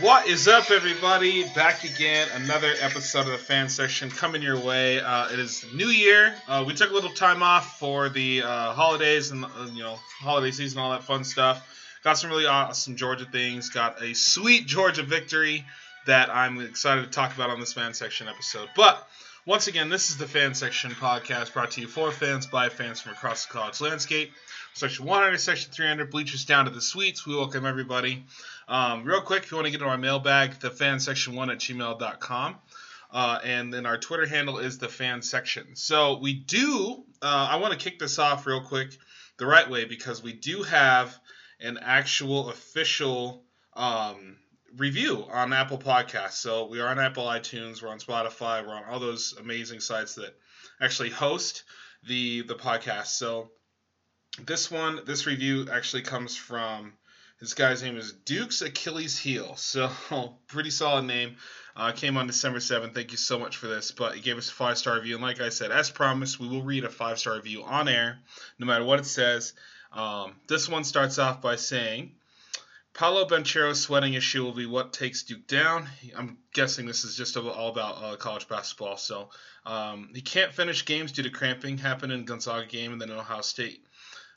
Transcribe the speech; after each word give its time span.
What 0.00 0.28
is 0.28 0.46
up, 0.46 0.70
everybody? 0.70 1.42
Back 1.56 1.82
again, 1.82 2.28
another 2.32 2.72
episode 2.80 3.22
of 3.22 3.32
the 3.32 3.38
fan 3.38 3.68
section 3.68 4.10
coming 4.10 4.42
your 4.42 4.56
way. 4.56 5.00
Uh, 5.00 5.28
it 5.32 5.40
is 5.40 5.66
New 5.74 5.88
Year. 5.88 6.36
Uh, 6.46 6.62
we 6.64 6.72
took 6.72 6.92
a 6.92 6.94
little 6.94 7.10
time 7.10 7.42
off 7.42 7.80
for 7.80 8.08
the 8.08 8.42
uh, 8.42 8.74
holidays 8.74 9.32
and 9.32 9.44
you 9.72 9.82
know 9.82 9.98
holiday 10.20 10.52
season, 10.52 10.78
all 10.78 10.92
that 10.92 11.02
fun 11.02 11.24
stuff. 11.24 11.66
Got 12.04 12.16
some 12.16 12.30
really 12.30 12.46
awesome 12.46 12.94
Georgia 12.94 13.24
things. 13.24 13.70
Got 13.70 14.00
a 14.00 14.14
sweet 14.14 14.66
Georgia 14.66 15.02
victory 15.02 15.64
that 16.06 16.30
I'm 16.30 16.60
excited 16.60 17.02
to 17.02 17.10
talk 17.10 17.34
about 17.34 17.50
on 17.50 17.58
this 17.58 17.72
fan 17.72 17.92
section 17.92 18.28
episode. 18.28 18.68
But 18.76 19.04
once 19.46 19.66
again, 19.66 19.88
this 19.88 20.10
is 20.10 20.16
the 20.16 20.28
fan 20.28 20.54
section 20.54 20.92
podcast 20.92 21.52
brought 21.54 21.72
to 21.72 21.80
you 21.80 21.88
for 21.88 22.12
fans 22.12 22.46
by 22.46 22.68
fans 22.68 23.00
from 23.00 23.12
across 23.12 23.46
the 23.46 23.52
college 23.52 23.80
landscape. 23.80 24.30
Section 24.74 25.06
100, 25.06 25.38
section 25.38 25.72
300, 25.72 26.10
bleachers 26.10 26.44
down 26.44 26.66
to 26.66 26.70
the 26.70 26.80
suites. 26.80 27.26
We 27.26 27.34
welcome 27.34 27.66
everybody. 27.66 28.24
Um, 28.68 29.04
real 29.04 29.22
quick, 29.22 29.44
if 29.44 29.50
you 29.50 29.56
want 29.56 29.66
to 29.66 29.70
get 29.70 29.80
into 29.80 29.90
our 29.90 29.98
mailbag, 29.98 30.60
the 30.60 30.70
fan 30.70 31.00
section 31.00 31.34
one 31.34 31.50
at 31.50 31.58
gmail.com. 31.58 32.56
Uh, 33.10 33.38
and 33.42 33.72
then 33.72 33.86
our 33.86 33.96
Twitter 33.96 34.26
handle 34.26 34.58
is 34.58 34.76
the 34.76 34.88
fan 34.88 35.22
section. 35.22 35.74
So 35.74 36.18
we 36.18 36.34
do, 36.34 37.04
uh, 37.22 37.48
I 37.50 37.56
want 37.56 37.72
to 37.72 37.78
kick 37.78 37.98
this 37.98 38.18
off 38.18 38.46
real 38.46 38.60
quick 38.60 38.90
the 39.38 39.46
right 39.46 39.68
way 39.68 39.86
because 39.86 40.22
we 40.22 40.34
do 40.34 40.62
have 40.64 41.18
an 41.58 41.78
actual 41.80 42.50
official 42.50 43.44
um, 43.74 44.36
review 44.76 45.24
on 45.30 45.54
Apple 45.54 45.78
Podcasts. 45.78 46.32
So 46.32 46.66
we 46.66 46.80
are 46.80 46.88
on 46.88 46.98
Apple 46.98 47.24
iTunes, 47.24 47.82
we're 47.82 47.88
on 47.88 47.98
Spotify, 47.98 48.66
we're 48.66 48.74
on 48.74 48.84
all 48.84 49.00
those 49.00 49.34
amazing 49.40 49.80
sites 49.80 50.16
that 50.16 50.36
actually 50.80 51.10
host 51.10 51.64
the 52.06 52.42
the 52.42 52.54
podcast. 52.54 53.06
So 53.06 53.50
this 54.44 54.70
one, 54.70 55.00
this 55.06 55.26
review 55.26 55.66
actually 55.72 56.02
comes 56.02 56.36
from 56.36 56.92
this 57.40 57.54
guy's 57.54 57.82
name 57.82 57.96
is 57.96 58.12
Duke's 58.12 58.62
Achilles 58.62 59.18
Heel. 59.18 59.56
So 59.68 59.90
pretty 60.48 60.70
solid 60.70 61.04
name. 61.04 61.36
Uh, 61.76 61.92
came 61.92 62.16
on 62.16 62.26
December 62.26 62.58
7th. 62.58 62.94
Thank 62.94 63.12
you 63.12 63.16
so 63.16 63.38
much 63.38 63.56
for 63.56 63.68
this. 63.68 63.92
But 63.92 64.16
he 64.16 64.20
gave 64.20 64.36
us 64.36 64.50
a 64.50 64.52
five 64.52 64.78
star 64.78 64.96
review. 64.96 65.14
And 65.14 65.22
like 65.22 65.40
I 65.40 65.50
said, 65.50 65.70
as 65.70 65.90
promised, 65.90 66.40
we 66.40 66.48
will 66.48 66.62
read 66.62 66.84
a 66.84 66.90
five 66.90 67.18
star 67.18 67.36
review 67.36 67.62
on 67.62 67.86
air, 67.88 68.18
no 68.58 68.66
matter 68.66 68.84
what 68.84 68.98
it 68.98 69.06
says. 69.06 69.52
Um, 69.92 70.32
this 70.48 70.68
one 70.68 70.82
starts 70.82 71.18
off 71.18 71.40
by 71.40 71.56
saying, 71.56 72.12
Paolo 72.94 73.26
Banchero's 73.26 73.80
sweating 73.80 74.14
issue 74.14 74.42
will 74.42 74.52
be 74.52 74.66
what 74.66 74.92
takes 74.92 75.22
Duke 75.22 75.46
down. 75.46 75.88
I'm 76.16 76.38
guessing 76.52 76.84
this 76.84 77.04
is 77.04 77.16
just 77.16 77.36
all 77.36 77.68
about 77.68 78.02
uh, 78.02 78.16
college 78.16 78.48
basketball. 78.48 78.96
So 78.96 79.30
um, 79.64 80.10
he 80.12 80.20
can't 80.20 80.52
finish 80.52 80.84
games 80.84 81.12
due 81.12 81.22
to 81.22 81.30
cramping. 81.30 81.78
Happened 81.78 82.12
in 82.12 82.24
Gonzaga 82.24 82.66
game 82.66 82.92
and 82.92 83.00
then 83.00 83.12
Ohio 83.12 83.42
State. 83.42 83.84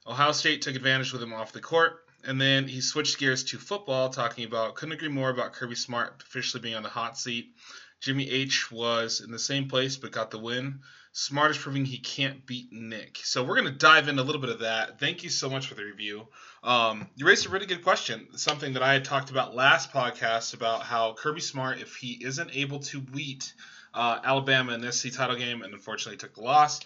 Ohio 0.05 0.31
State 0.31 0.61
took 0.61 0.75
advantage 0.75 1.11
with 1.11 1.23
him 1.23 1.33
off 1.33 1.53
the 1.53 1.59
court. 1.59 2.05
And 2.25 2.39
then 2.39 2.67
he 2.67 2.81
switched 2.81 3.17
gears 3.17 3.43
to 3.45 3.57
football, 3.57 4.09
talking 4.09 4.45
about 4.45 4.75
couldn't 4.75 4.93
agree 4.93 5.09
more 5.09 5.29
about 5.29 5.53
Kirby 5.53 5.75
Smart 5.75 6.21
officially 6.21 6.61
being 6.61 6.75
on 6.75 6.83
the 6.83 6.89
hot 6.89 7.17
seat. 7.17 7.55
Jimmy 7.99 8.29
H 8.29 8.71
was 8.71 9.21
in 9.21 9.31
the 9.31 9.39
same 9.39 9.67
place 9.69 9.97
but 9.97 10.11
got 10.11 10.31
the 10.31 10.39
win. 10.39 10.81
Smart 11.13 11.51
is 11.51 11.57
proving 11.57 11.83
he 11.83 11.99
can't 11.99 12.45
beat 12.45 12.71
Nick. 12.71 13.19
So 13.23 13.43
we're 13.43 13.55
going 13.55 13.71
to 13.71 13.77
dive 13.77 14.07
into 14.07 14.21
a 14.21 14.23
little 14.23 14.39
bit 14.39 14.49
of 14.49 14.59
that. 14.59 14.99
Thank 14.99 15.23
you 15.23 15.29
so 15.29 15.49
much 15.49 15.67
for 15.67 15.75
the 15.75 15.83
review. 15.83 16.27
Um, 16.63 17.09
you 17.15 17.27
raised 17.27 17.45
a 17.45 17.49
really 17.49 17.65
good 17.65 17.83
question. 17.83 18.27
Something 18.37 18.73
that 18.73 18.83
I 18.83 18.93
had 18.93 19.03
talked 19.03 19.29
about 19.29 19.53
last 19.53 19.91
podcast 19.91 20.53
about 20.53 20.83
how 20.83 21.13
Kirby 21.13 21.41
Smart, 21.41 21.79
if 21.79 21.95
he 21.95 22.23
isn't 22.23 22.55
able 22.55 22.79
to 22.79 23.01
beat 23.01 23.53
uh, 23.93 24.19
Alabama 24.23 24.73
in 24.73 24.81
this 24.81 25.01
SEC 25.01 25.11
title 25.11 25.35
game, 25.35 25.63
and 25.63 25.73
unfortunately 25.73 26.17
took 26.17 26.35
the 26.35 26.41
loss, 26.41 26.79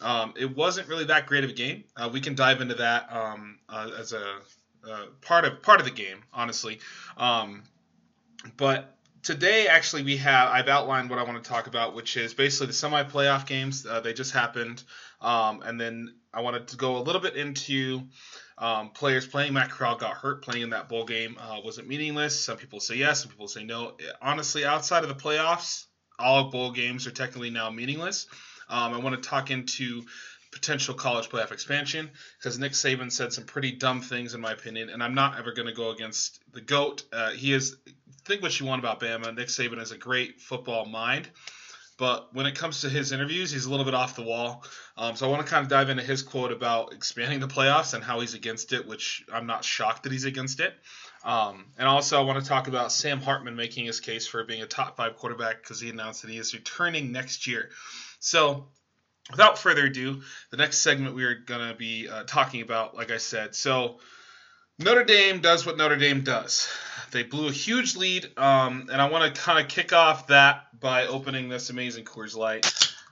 um, 0.00 0.34
it 0.36 0.54
wasn't 0.54 0.88
really 0.88 1.04
that 1.04 1.26
great 1.26 1.44
of 1.44 1.50
a 1.50 1.54
game. 1.54 1.84
Uh, 1.96 2.10
we 2.12 2.20
can 2.20 2.34
dive 2.34 2.60
into 2.60 2.74
that 2.74 3.10
um, 3.10 3.58
uh, 3.68 3.90
as 3.98 4.12
a 4.12 4.36
uh, 4.88 5.06
part 5.22 5.44
of 5.44 5.62
part 5.62 5.80
of 5.80 5.86
the 5.86 5.92
game, 5.92 6.22
honestly. 6.32 6.80
Um, 7.16 7.62
but 8.56 8.96
today, 9.22 9.66
actually, 9.66 10.02
we 10.02 10.16
have 10.18 10.48
I've 10.48 10.68
outlined 10.68 11.10
what 11.10 11.18
I 11.18 11.22
want 11.22 11.42
to 11.42 11.48
talk 11.48 11.66
about, 11.66 11.94
which 11.94 12.16
is 12.16 12.34
basically 12.34 12.68
the 12.68 12.72
semi-playoff 12.72 13.46
games. 13.46 13.86
Uh, 13.86 14.00
they 14.00 14.12
just 14.12 14.32
happened, 14.32 14.82
um, 15.20 15.62
and 15.62 15.80
then 15.80 16.14
I 16.32 16.40
wanted 16.40 16.68
to 16.68 16.76
go 16.76 16.96
a 16.96 17.02
little 17.02 17.20
bit 17.20 17.36
into 17.36 18.02
um, 18.58 18.90
players 18.90 19.26
playing. 19.26 19.52
Matt 19.52 19.70
Corral 19.70 19.96
got 19.96 20.12
hurt 20.12 20.42
playing 20.42 20.62
in 20.62 20.70
that 20.70 20.88
bowl 20.88 21.04
game. 21.04 21.36
Uh, 21.40 21.60
was 21.64 21.78
it 21.78 21.88
meaningless? 21.88 22.38
Some 22.38 22.56
people 22.56 22.80
say 22.80 22.96
yes. 22.96 23.22
Some 23.22 23.30
people 23.30 23.48
say 23.48 23.64
no. 23.64 23.96
Honestly, 24.22 24.64
outside 24.64 25.02
of 25.02 25.08
the 25.08 25.14
playoffs, 25.14 25.86
all 26.18 26.50
bowl 26.50 26.70
games 26.70 27.06
are 27.06 27.10
technically 27.10 27.50
now 27.50 27.70
meaningless. 27.70 28.26
Um, 28.68 28.94
I 28.94 28.98
want 28.98 29.20
to 29.20 29.28
talk 29.28 29.50
into 29.50 30.02
potential 30.50 30.94
college 30.94 31.28
playoff 31.28 31.52
expansion 31.52 32.10
because 32.38 32.58
Nick 32.58 32.72
Saban 32.72 33.10
said 33.12 33.32
some 33.32 33.44
pretty 33.44 33.72
dumb 33.72 34.00
things 34.00 34.34
in 34.34 34.40
my 34.40 34.52
opinion, 34.52 34.90
and 34.90 35.02
I'm 35.02 35.14
not 35.14 35.38
ever 35.38 35.52
going 35.52 35.68
to 35.68 35.74
go 35.74 35.90
against 35.90 36.40
the 36.52 36.60
goat. 36.60 37.04
Uh, 37.12 37.30
he 37.30 37.52
is 37.52 37.76
think 38.24 38.42
what 38.42 38.58
you 38.58 38.66
want 38.66 38.80
about 38.80 39.00
Bama. 39.00 39.34
Nick 39.34 39.48
Saban 39.48 39.80
is 39.80 39.92
a 39.92 39.98
great 39.98 40.40
football 40.40 40.86
mind, 40.86 41.28
but 41.98 42.34
when 42.34 42.46
it 42.46 42.54
comes 42.54 42.80
to 42.80 42.88
his 42.88 43.12
interviews, 43.12 43.50
he's 43.50 43.66
a 43.66 43.70
little 43.70 43.84
bit 43.84 43.94
off 43.94 44.16
the 44.16 44.22
wall. 44.22 44.64
Um, 44.96 45.16
so 45.16 45.26
I 45.26 45.30
want 45.30 45.44
to 45.44 45.50
kind 45.50 45.62
of 45.62 45.68
dive 45.68 45.88
into 45.88 46.02
his 46.02 46.22
quote 46.22 46.52
about 46.52 46.92
expanding 46.92 47.40
the 47.40 47.48
playoffs 47.48 47.94
and 47.94 48.02
how 48.02 48.20
he's 48.20 48.34
against 48.34 48.72
it, 48.72 48.86
which 48.86 49.24
I'm 49.32 49.46
not 49.46 49.64
shocked 49.64 50.04
that 50.04 50.12
he's 50.12 50.24
against 50.24 50.60
it. 50.60 50.74
Um, 51.24 51.66
and 51.78 51.86
also, 51.86 52.18
I 52.18 52.24
want 52.24 52.42
to 52.42 52.48
talk 52.48 52.68
about 52.68 52.92
Sam 52.92 53.20
Hartman 53.20 53.54
making 53.54 53.84
his 53.84 54.00
case 54.00 54.26
for 54.26 54.42
being 54.44 54.62
a 54.62 54.66
top 54.66 54.96
five 54.96 55.16
quarterback 55.16 55.62
because 55.62 55.80
he 55.80 55.90
announced 55.90 56.22
that 56.22 56.30
he 56.30 56.38
is 56.38 56.54
returning 56.54 57.12
next 57.12 57.46
year. 57.46 57.70
So 58.18 58.68
without 59.30 59.58
further 59.58 59.86
ado, 59.86 60.22
the 60.50 60.56
next 60.56 60.78
segment 60.78 61.14
we 61.14 61.24
are 61.24 61.34
going 61.34 61.68
to 61.68 61.74
be 61.74 62.08
uh, 62.08 62.24
talking 62.24 62.62
about, 62.62 62.96
like 62.96 63.10
I 63.10 63.18
said, 63.18 63.54
so 63.54 63.98
Notre 64.78 65.04
Dame 65.04 65.40
does 65.40 65.66
what 65.66 65.76
Notre 65.76 65.96
Dame 65.96 66.22
does. 66.22 66.68
They 67.10 67.22
blew 67.22 67.48
a 67.48 67.52
huge 67.52 67.96
lead, 67.96 68.26
um, 68.38 68.88
and 68.90 69.00
I 69.00 69.10
want 69.10 69.34
to 69.34 69.40
kind 69.40 69.58
of 69.58 69.68
kick 69.68 69.92
off 69.92 70.28
that 70.28 70.78
by 70.78 71.06
opening 71.06 71.48
this 71.48 71.70
amazing 71.70 72.04
Coors 72.04 72.34
Light 72.36 72.66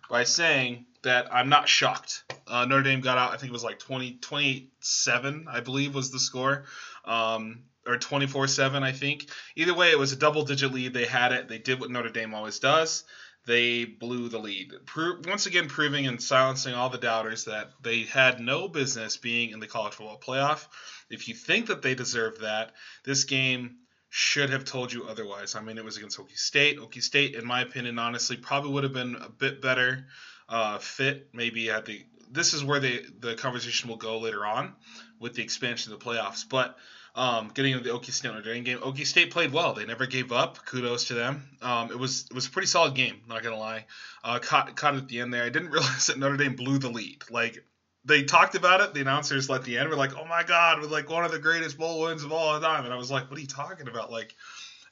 by 0.08 0.24
saying 0.24 0.86
that 1.02 1.32
I'm 1.32 1.48
not 1.48 1.68
shocked. 1.68 2.24
Uh, 2.46 2.64
Notre 2.64 2.82
Dame 2.82 3.00
got 3.00 3.18
out, 3.18 3.32
I 3.32 3.36
think 3.36 3.50
it 3.50 3.52
was 3.52 3.64
like 3.64 3.78
20, 3.78 4.18
27, 4.20 5.46
I 5.50 5.60
believe 5.60 5.94
was 5.94 6.10
the 6.10 6.18
score, 6.18 6.64
um, 7.04 7.64
or 7.86 7.98
24 7.98 8.48
7, 8.48 8.82
I 8.82 8.92
think. 8.92 9.28
Either 9.54 9.74
way, 9.74 9.90
it 9.90 9.98
was 9.98 10.12
a 10.12 10.16
double 10.16 10.44
digit 10.44 10.72
lead. 10.72 10.94
They 10.94 11.06
had 11.06 11.32
it. 11.32 11.48
They 11.48 11.58
did 11.58 11.80
what 11.80 11.90
Notre 11.90 12.08
Dame 12.08 12.34
always 12.34 12.58
does 12.58 13.04
they 13.48 13.86
blew 13.86 14.28
the 14.28 14.38
lead. 14.38 14.74
Pro- 14.84 15.20
once 15.26 15.46
again, 15.46 15.68
proving 15.68 16.06
and 16.06 16.22
silencing 16.22 16.74
all 16.74 16.90
the 16.90 16.98
doubters 16.98 17.46
that 17.46 17.70
they 17.82 18.02
had 18.02 18.40
no 18.40 18.68
business 18.68 19.16
being 19.16 19.50
in 19.50 19.58
the 19.58 19.66
college 19.66 19.94
football 19.94 20.20
playoff. 20.20 20.66
If 21.08 21.28
you 21.28 21.34
think 21.34 21.66
that 21.68 21.80
they 21.80 21.94
deserve 21.94 22.40
that, 22.40 22.72
this 23.04 23.24
game 23.24 23.78
should 24.10 24.50
have 24.50 24.66
told 24.66 24.92
you 24.92 25.04
otherwise. 25.04 25.54
I 25.54 25.62
mean, 25.62 25.78
it 25.78 25.84
was 25.84 25.96
against 25.96 26.18
Okie 26.18 26.36
State. 26.36 26.78
Okie 26.78 27.02
State, 27.02 27.34
in 27.34 27.46
my 27.46 27.62
opinion, 27.62 27.98
honestly, 27.98 28.36
probably 28.36 28.72
would 28.72 28.84
have 28.84 28.92
been 28.92 29.16
a 29.16 29.30
bit 29.30 29.62
better 29.62 30.06
uh, 30.48 30.78
fit. 30.78 31.28
Maybe 31.32 31.70
at 31.70 31.86
the 31.86 32.04
this 32.30 32.52
is 32.52 32.62
where 32.62 32.80
the 32.80 33.02
the 33.18 33.34
conversation 33.34 33.88
will 33.88 33.96
go 33.96 34.18
later 34.18 34.44
on 34.44 34.74
with 35.18 35.34
the 35.34 35.42
expansion 35.42 35.92
of 35.92 35.98
the 35.98 36.04
playoffs, 36.04 36.44
but 36.46 36.76
um, 37.18 37.50
getting 37.52 37.72
into 37.72 37.82
the 37.82 37.90
Okie 37.90 38.12
State 38.12 38.32
Notre 38.32 38.54
Dame 38.54 38.62
game, 38.62 38.78
Okie 38.78 39.04
State 39.04 39.32
played 39.32 39.52
well. 39.52 39.74
They 39.74 39.84
never 39.84 40.06
gave 40.06 40.30
up. 40.30 40.64
Kudos 40.64 41.08
to 41.08 41.14
them. 41.14 41.50
Um, 41.60 41.90
it 41.90 41.98
was 41.98 42.26
it 42.30 42.32
was 42.32 42.46
a 42.46 42.50
pretty 42.50 42.68
solid 42.68 42.94
game. 42.94 43.20
Not 43.28 43.42
gonna 43.42 43.58
lie. 43.58 43.86
Uh, 44.22 44.38
caught 44.38 44.76
caught 44.76 44.94
it 44.94 44.98
at 44.98 45.08
the 45.08 45.20
end 45.20 45.34
there. 45.34 45.42
I 45.42 45.48
didn't 45.48 45.70
realize 45.72 46.06
that 46.06 46.18
Notre 46.18 46.36
Dame 46.36 46.54
blew 46.54 46.78
the 46.78 46.90
lead. 46.90 47.24
Like 47.28 47.64
they 48.04 48.22
talked 48.22 48.54
about 48.54 48.80
it. 48.80 48.94
The 48.94 49.00
announcers 49.00 49.50
let 49.50 49.64
the 49.64 49.78
end 49.78 49.88
were 49.88 49.96
like, 49.96 50.16
"Oh 50.16 50.26
my 50.26 50.44
God, 50.44 50.80
with 50.80 50.92
like 50.92 51.10
one 51.10 51.24
of 51.24 51.32
the 51.32 51.40
greatest 51.40 51.76
bowl 51.76 52.02
wins 52.02 52.22
of 52.22 52.30
all 52.30 52.60
time." 52.60 52.84
And 52.84 52.94
I 52.94 52.96
was 52.96 53.10
like, 53.10 53.28
"What 53.28 53.36
are 53.36 53.42
you 53.42 53.48
talking 53.48 53.88
about?" 53.88 54.12
Like, 54.12 54.36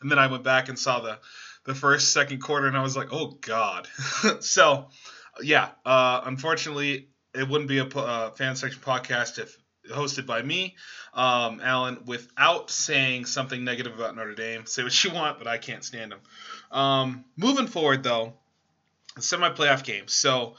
and 0.00 0.10
then 0.10 0.18
I 0.18 0.26
went 0.26 0.42
back 0.42 0.68
and 0.68 0.76
saw 0.76 0.98
the 0.98 1.20
the 1.64 1.76
first 1.76 2.12
second 2.12 2.40
quarter, 2.40 2.66
and 2.66 2.76
I 2.76 2.82
was 2.82 2.96
like, 2.96 3.12
"Oh 3.12 3.38
God." 3.40 3.86
so, 4.40 4.88
yeah. 5.40 5.68
Uh, 5.84 6.22
unfortunately, 6.24 7.08
it 7.36 7.48
wouldn't 7.48 7.68
be 7.68 7.78
a 7.78 7.84
uh, 7.84 8.30
fan 8.30 8.56
section 8.56 8.82
podcast 8.82 9.38
if 9.38 9.56
hosted 9.90 10.26
by 10.26 10.42
me, 10.42 10.76
um, 11.14 11.60
Allen, 11.62 11.98
without 12.06 12.70
saying 12.70 13.26
something 13.26 13.64
negative 13.64 13.94
about 13.94 14.16
Notre 14.16 14.34
Dame. 14.34 14.66
Say 14.66 14.82
what 14.82 15.04
you 15.04 15.12
want, 15.12 15.38
but 15.38 15.46
I 15.46 15.58
can't 15.58 15.84
stand 15.84 16.12
them. 16.12 16.20
Um, 16.70 17.24
moving 17.36 17.66
forward, 17.66 18.02
though, 18.02 18.34
semi-playoff 19.18 19.84
games. 19.84 20.12
So 20.12 20.56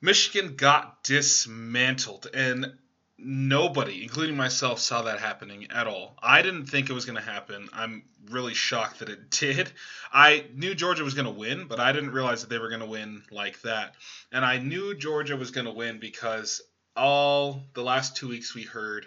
Michigan 0.00 0.56
got 0.56 1.02
dismantled, 1.02 2.26
and 2.34 2.74
nobody, 3.18 4.02
including 4.02 4.36
myself, 4.36 4.78
saw 4.78 5.02
that 5.02 5.20
happening 5.20 5.68
at 5.70 5.86
all. 5.86 6.16
I 6.22 6.42
didn't 6.42 6.66
think 6.66 6.90
it 6.90 6.92
was 6.92 7.04
going 7.04 7.18
to 7.18 7.24
happen. 7.24 7.68
I'm 7.72 8.04
really 8.30 8.54
shocked 8.54 8.98
that 9.00 9.08
it 9.08 9.30
did. 9.30 9.70
I 10.12 10.44
knew 10.54 10.74
Georgia 10.74 11.04
was 11.04 11.14
going 11.14 11.26
to 11.26 11.30
win, 11.30 11.66
but 11.68 11.80
I 11.80 11.92
didn't 11.92 12.10
realize 12.10 12.42
that 12.42 12.50
they 12.50 12.58
were 12.58 12.68
going 12.68 12.80
to 12.80 12.86
win 12.86 13.22
like 13.30 13.60
that. 13.62 13.94
And 14.32 14.44
I 14.44 14.58
knew 14.58 14.94
Georgia 14.94 15.36
was 15.36 15.50
going 15.50 15.66
to 15.66 15.72
win 15.72 15.98
because 15.98 16.62
all 16.96 17.64
the 17.74 17.82
last 17.82 18.16
two 18.16 18.28
weeks 18.28 18.54
we 18.54 18.62
heard 18.62 19.06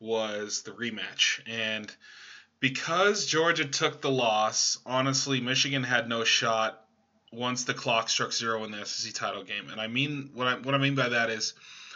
was 0.00 0.62
the 0.62 0.72
rematch. 0.72 1.40
And 1.46 1.94
because 2.60 3.26
Georgia 3.26 3.64
took 3.64 4.00
the 4.00 4.10
loss, 4.10 4.78
honestly, 4.84 5.40
Michigan 5.40 5.82
had 5.82 6.08
no 6.08 6.24
shot 6.24 6.82
once 7.32 7.64
the 7.64 7.74
clock 7.74 8.08
struck 8.08 8.32
zero 8.32 8.64
in 8.64 8.70
the 8.70 8.84
SEC 8.84 9.14
title 9.14 9.42
game. 9.42 9.70
And 9.70 9.80
I 9.80 9.86
mean 9.86 10.30
what 10.34 10.46
I 10.46 10.54
what 10.56 10.74
I 10.74 10.78
mean 10.78 10.94
by 10.94 11.08
that 11.08 11.30
is 11.30 11.54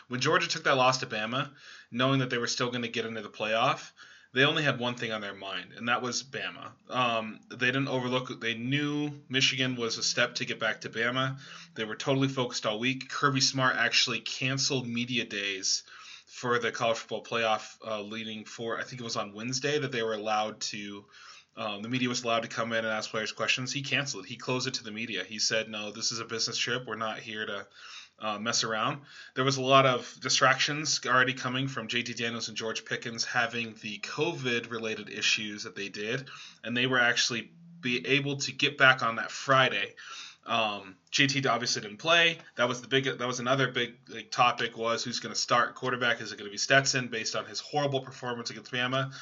when 0.09 0.21
Georgia 0.21 0.49
took 0.49 0.65
that 0.65 0.77
loss 0.77 0.99
to 0.99 1.07
Bama, 1.07 1.51
knowing 1.91 2.21
that 2.21 2.31
they 2.31 2.39
were 2.39 2.47
still 2.47 2.71
going 2.71 2.83
to 2.83 2.89
get 2.89 3.05
into 3.05 3.23
the 3.23 3.29
playoff, 3.29 3.91
they 4.35 4.45
only 4.45 4.63
had 4.63 4.79
one 4.79 4.95
thing 4.95 5.13
on 5.13 5.21
their 5.21 5.35
mind, 5.35 5.73
and 5.77 5.89
that 5.89 6.03
was 6.03 6.23
Bama. 6.23 6.71
Um, 6.91 7.41
they 7.49 7.67
didn't 7.67 7.89
overlook. 7.89 8.41
They 8.41 8.55
knew 8.55 9.11
Michigan 9.29 9.77
was 9.77 9.99
a 9.99 10.03
step 10.03 10.35
to 10.37 10.45
get 10.45 10.61
back 10.61 10.83
to 10.83 10.91
Bama. 10.91 11.39
They 11.75 11.85
were 11.85 11.97
totally 11.97 12.29
focused 12.29 12.67
all 12.67 12.79
week. 12.79 13.09
Kirby 13.09 13.41
Smart 13.41 13.77
actually 13.77 14.21
canceled 14.21 14.87
media 14.87 15.25
days 15.25 15.85
for 16.27 16.59
the 16.59 16.71
college 16.71 16.99
football 16.99 17.25
playoff, 17.25 17.77
uh, 17.87 18.03
leading 18.03 18.45
for 18.45 18.79
I 18.79 18.85
think 18.85 19.01
it 19.01 19.05
was 19.05 19.17
on 19.17 19.33
Wednesday 19.33 19.79
that 19.79 19.93
they 19.93 20.03
were 20.03 20.15
allowed 20.15 20.61
to. 20.61 21.05
Um, 21.57 21.81
the 21.81 21.89
media 21.89 22.11
was 22.11 22.23
allowed 22.23 22.43
to 22.43 22.49
come 22.49 22.73
in 22.73 22.85
and 22.85 22.89
ask 22.89 23.11
players 23.11 23.33
questions. 23.33 23.73
He 23.73 23.81
canceled. 23.81 24.27
He 24.27 24.37
closed 24.37 24.69
it 24.69 24.75
to 24.75 24.85
the 24.85 24.93
media. 24.93 25.25
He 25.25 25.39
said, 25.39 25.71
"No, 25.71 25.91
this 25.91 26.13
is 26.13 26.21
a 26.21 26.27
business 26.27 26.59
trip. 26.59 26.85
We're 26.87 26.97
not 26.97 27.21
here 27.21 27.47
to." 27.47 27.67
Uh, 28.19 28.39
mess 28.39 28.65
around. 28.65 29.03
There 29.35 29.45
was 29.45 29.57
a 29.57 29.63
lot 29.63 29.87
of 29.87 30.13
distractions 30.21 31.01
already 31.07 31.35
coming 31.35 31.69
from 31.69 31.89
JT 31.89 32.17
Daniels 32.17 32.49
and 32.49 32.57
George 32.57 32.85
Pickens 32.85 33.25
having 33.25 33.77
the 33.83 33.99
COVID 33.99 34.71
related 34.71 35.11
issues 35.11 35.65
that 35.65 35.77
they 35.77 35.89
did, 35.89 36.27
and 36.65 36.77
they 36.77 36.87
were 36.87 37.01
actually 37.01 37.51
be 37.81 38.07
able 38.07 38.37
to 38.39 38.53
get 38.53 38.79
back 38.79 39.03
on 39.03 39.17
that 39.17 39.31
Friday. 39.31 39.95
Um, 40.47 40.97
JT 41.13 41.47
obviously 41.47 41.83
didn't 41.83 41.99
play. 41.99 42.39
That 42.57 42.69
was 42.69 42.81
the 42.81 42.89
big. 42.89 43.05
That 43.05 43.27
was 43.27 43.41
another 43.41 43.69
big 43.69 43.95
like, 44.09 44.31
topic 44.31 44.77
was 44.77 45.03
who's 45.03 45.21
going 45.21 45.35
to 45.35 45.41
start 45.41 45.75
quarterback. 45.75 46.21
Is 46.21 46.33
it 46.33 46.39
going 46.39 46.49
to 46.49 46.53
be 46.53 46.59
Stetson 46.59 47.09
based 47.09 47.35
on 47.35 47.45
his 47.47 47.61
horrible 47.61 48.01
performance 48.01 48.51
against 48.51 48.73
Bama? 48.73 49.13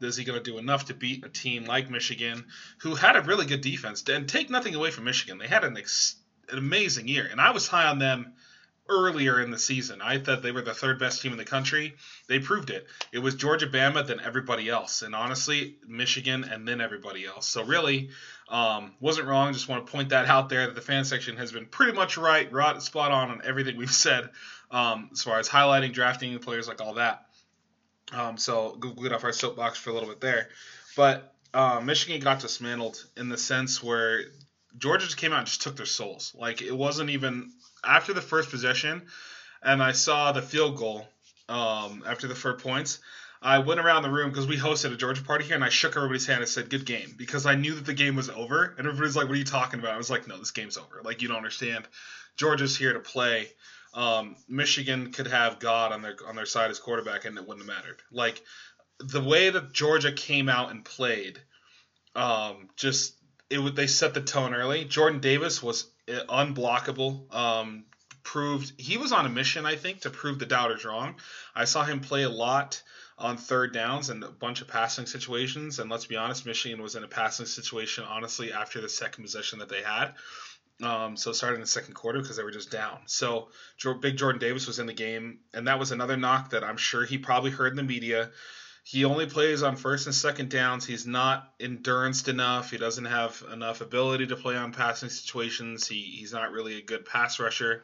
Is 0.00 0.16
he 0.16 0.24
going 0.24 0.42
to 0.42 0.50
do 0.50 0.58
enough 0.58 0.86
to 0.86 0.94
beat 0.94 1.24
a 1.24 1.28
team 1.28 1.64
like 1.64 1.88
Michigan, 1.88 2.46
who 2.78 2.94
had 2.94 3.16
a 3.16 3.22
really 3.22 3.46
good 3.46 3.60
defense? 3.60 4.02
And 4.08 4.28
take 4.28 4.50
nothing 4.50 4.74
away 4.74 4.90
from 4.90 5.04
Michigan, 5.04 5.38
they 5.38 5.46
had 5.46 5.64
an, 5.64 5.78
ex- 5.78 6.16
an 6.50 6.58
amazing 6.58 7.08
year, 7.08 7.26
and 7.30 7.40
I 7.40 7.52
was 7.52 7.68
high 7.68 7.86
on 7.86 7.98
them 7.98 8.34
earlier 8.88 9.40
in 9.40 9.50
the 9.50 9.58
season. 9.58 10.00
I 10.02 10.18
thought 10.18 10.42
they 10.42 10.52
were 10.52 10.62
the 10.62 10.74
third 10.74 10.98
best 10.98 11.22
team 11.22 11.32
in 11.32 11.38
the 11.38 11.44
country. 11.44 11.94
They 12.28 12.38
proved 12.38 12.70
it. 12.70 12.86
It 13.12 13.20
was 13.20 13.34
Georgia, 13.34 13.66
Bama, 13.66 14.06
then 14.06 14.20
everybody 14.20 14.68
else, 14.68 15.02
and 15.02 15.14
honestly, 15.14 15.76
Michigan, 15.86 16.44
and 16.44 16.68
then 16.68 16.80
everybody 16.80 17.26
else. 17.26 17.46
So 17.46 17.64
really, 17.64 18.10
um, 18.48 18.92
wasn't 19.00 19.28
wrong. 19.28 19.52
Just 19.52 19.68
want 19.68 19.86
to 19.86 19.92
point 19.92 20.10
that 20.10 20.26
out 20.26 20.48
there 20.48 20.66
that 20.66 20.74
the 20.74 20.82
fan 20.82 21.04
section 21.04 21.36
has 21.38 21.50
been 21.50 21.66
pretty 21.66 21.92
much 21.92 22.18
right, 22.18 22.50
right 22.52 22.80
spot 22.82 23.10
on 23.10 23.30
on 23.30 23.40
everything 23.44 23.76
we've 23.76 23.90
said 23.90 24.28
um, 24.70 25.10
as 25.12 25.22
far 25.22 25.38
as 25.38 25.48
highlighting, 25.48 25.92
drafting 25.92 26.38
players, 26.38 26.68
like 26.68 26.80
all 26.82 26.94
that. 26.94 27.26
Um, 28.12 28.36
so 28.36 28.76
go 28.78 28.90
get 28.90 29.12
off 29.12 29.24
our 29.24 29.32
soapbox 29.32 29.78
for 29.78 29.90
a 29.90 29.92
little 29.94 30.08
bit 30.08 30.20
there, 30.20 30.48
but. 30.96 31.30
Uh, 31.56 31.80
Michigan 31.80 32.20
got 32.20 32.40
dismantled 32.40 33.06
in 33.16 33.28
the 33.28 33.38
sense 33.38 33.80
where 33.80 34.24
Georgia 34.76 35.04
just 35.04 35.16
came 35.16 35.32
out 35.32 35.38
and 35.38 35.46
just 35.46 35.62
took 35.62 35.76
their 35.76 35.86
souls. 35.86 36.34
Like 36.36 36.62
it 36.62 36.76
wasn't 36.76 37.10
even 37.10 37.52
after 37.86 38.12
the 38.12 38.20
first 38.20 38.50
possession, 38.50 39.02
and 39.62 39.82
I 39.82 39.92
saw 39.92 40.32
the 40.32 40.42
field 40.42 40.76
goal 40.76 41.08
um, 41.48 42.04
after 42.06 42.26
the 42.26 42.34
four 42.34 42.54
points. 42.54 42.98
I 43.42 43.58
went 43.58 43.78
around 43.78 44.02
the 44.02 44.10
room 44.10 44.30
because 44.30 44.46
we 44.46 44.56
hosted 44.56 44.92
a 44.92 44.96
Georgia 44.96 45.22
party 45.22 45.44
here, 45.44 45.54
and 45.54 45.64
I 45.64 45.68
shook 45.68 45.96
everybody's 45.96 46.26
hand 46.26 46.40
and 46.40 46.48
said, 46.48 46.70
"Good 46.70 46.86
game," 46.86 47.14
because 47.16 47.44
I 47.44 47.54
knew 47.54 47.74
that 47.74 47.84
the 47.84 47.92
game 47.92 48.16
was 48.16 48.30
over. 48.30 48.74
And 48.78 48.86
everybody's 48.86 49.16
like, 49.16 49.26
"What 49.26 49.34
are 49.34 49.38
you 49.38 49.44
talking 49.44 49.80
about?" 49.80 49.92
I 49.92 49.98
was 49.98 50.10
like, 50.10 50.26
"No, 50.26 50.38
this 50.38 50.50
game's 50.50 50.78
over. 50.78 51.02
Like 51.04 51.20
you 51.20 51.28
don't 51.28 51.36
understand. 51.36 51.86
Georgia's 52.36 52.76
here 52.76 52.94
to 52.94 53.00
play. 53.00 53.50
Um, 53.92 54.36
Michigan 54.48 55.12
could 55.12 55.26
have 55.26 55.60
God 55.60 55.92
on 55.92 56.02
their 56.02 56.16
on 56.26 56.36
their 56.36 56.46
side 56.46 56.70
as 56.70 56.78
quarterback, 56.78 57.26
and 57.26 57.36
it 57.36 57.46
wouldn't 57.46 57.66
have 57.66 57.76
mattered. 57.76 58.00
Like 58.10 58.42
the 58.98 59.22
way 59.22 59.50
that 59.50 59.72
Georgia 59.72 60.12
came 60.12 60.48
out 60.48 60.70
and 60.70 60.84
played, 60.84 61.40
um, 62.14 62.70
just 62.76 63.14
it 63.50 63.58
would 63.58 63.76
they 63.76 63.86
set 63.86 64.14
the 64.14 64.20
tone 64.20 64.54
early. 64.54 64.84
Jordan 64.84 65.20
Davis 65.20 65.62
was 65.62 65.86
unblockable. 66.08 67.32
Um, 67.34 67.84
proved 68.22 68.72
he 68.78 68.96
was 68.96 69.12
on 69.12 69.26
a 69.26 69.28
mission, 69.28 69.66
I 69.66 69.76
think, 69.76 70.00
to 70.00 70.10
prove 70.10 70.38
the 70.38 70.46
doubters 70.46 70.84
wrong. 70.84 71.16
I 71.54 71.66
saw 71.66 71.84
him 71.84 72.00
play 72.00 72.22
a 72.22 72.30
lot 72.30 72.82
on 73.16 73.36
third 73.36 73.72
downs 73.72 74.10
and 74.10 74.24
a 74.24 74.28
bunch 74.28 74.60
of 74.60 74.68
passing 74.68 75.06
situations. 75.06 75.78
And 75.78 75.90
let's 75.90 76.06
be 76.06 76.16
honest, 76.16 76.46
Michigan 76.46 76.82
was 76.82 76.96
in 76.96 77.04
a 77.04 77.08
passing 77.08 77.46
situation, 77.46 78.04
honestly, 78.04 78.52
after 78.52 78.80
the 78.80 78.88
second 78.88 79.22
possession 79.22 79.60
that 79.60 79.68
they 79.68 79.82
had. 79.82 80.14
Um, 80.82 81.16
so 81.16 81.30
starting 81.32 81.56
in 81.56 81.60
the 81.60 81.68
second 81.68 81.94
quarter 81.94 82.20
because 82.20 82.36
they 82.36 82.42
were 82.42 82.50
just 82.50 82.72
down. 82.72 82.98
So 83.06 83.48
big 84.00 84.16
Jordan 84.16 84.40
Davis 84.40 84.66
was 84.66 84.80
in 84.80 84.86
the 84.86 84.92
game, 84.92 85.38
and 85.52 85.68
that 85.68 85.78
was 85.78 85.92
another 85.92 86.16
knock 86.16 86.50
that 86.50 86.64
I'm 86.64 86.76
sure 86.76 87.04
he 87.04 87.18
probably 87.18 87.52
heard 87.52 87.70
in 87.72 87.76
the 87.76 87.84
media. 87.84 88.30
He 88.86 89.06
only 89.06 89.24
plays 89.24 89.62
on 89.62 89.76
first 89.76 90.04
and 90.04 90.14
second 90.14 90.50
downs. 90.50 90.84
He's 90.84 91.06
not 91.06 91.54
endurance 91.58 92.28
enough. 92.28 92.70
He 92.70 92.76
doesn't 92.76 93.06
have 93.06 93.42
enough 93.50 93.80
ability 93.80 94.26
to 94.26 94.36
play 94.36 94.56
on 94.56 94.72
passing 94.72 95.08
situations. 95.08 95.88
He, 95.88 96.02
he's 96.02 96.34
not 96.34 96.52
really 96.52 96.76
a 96.76 96.82
good 96.82 97.06
pass 97.06 97.40
rusher. 97.40 97.82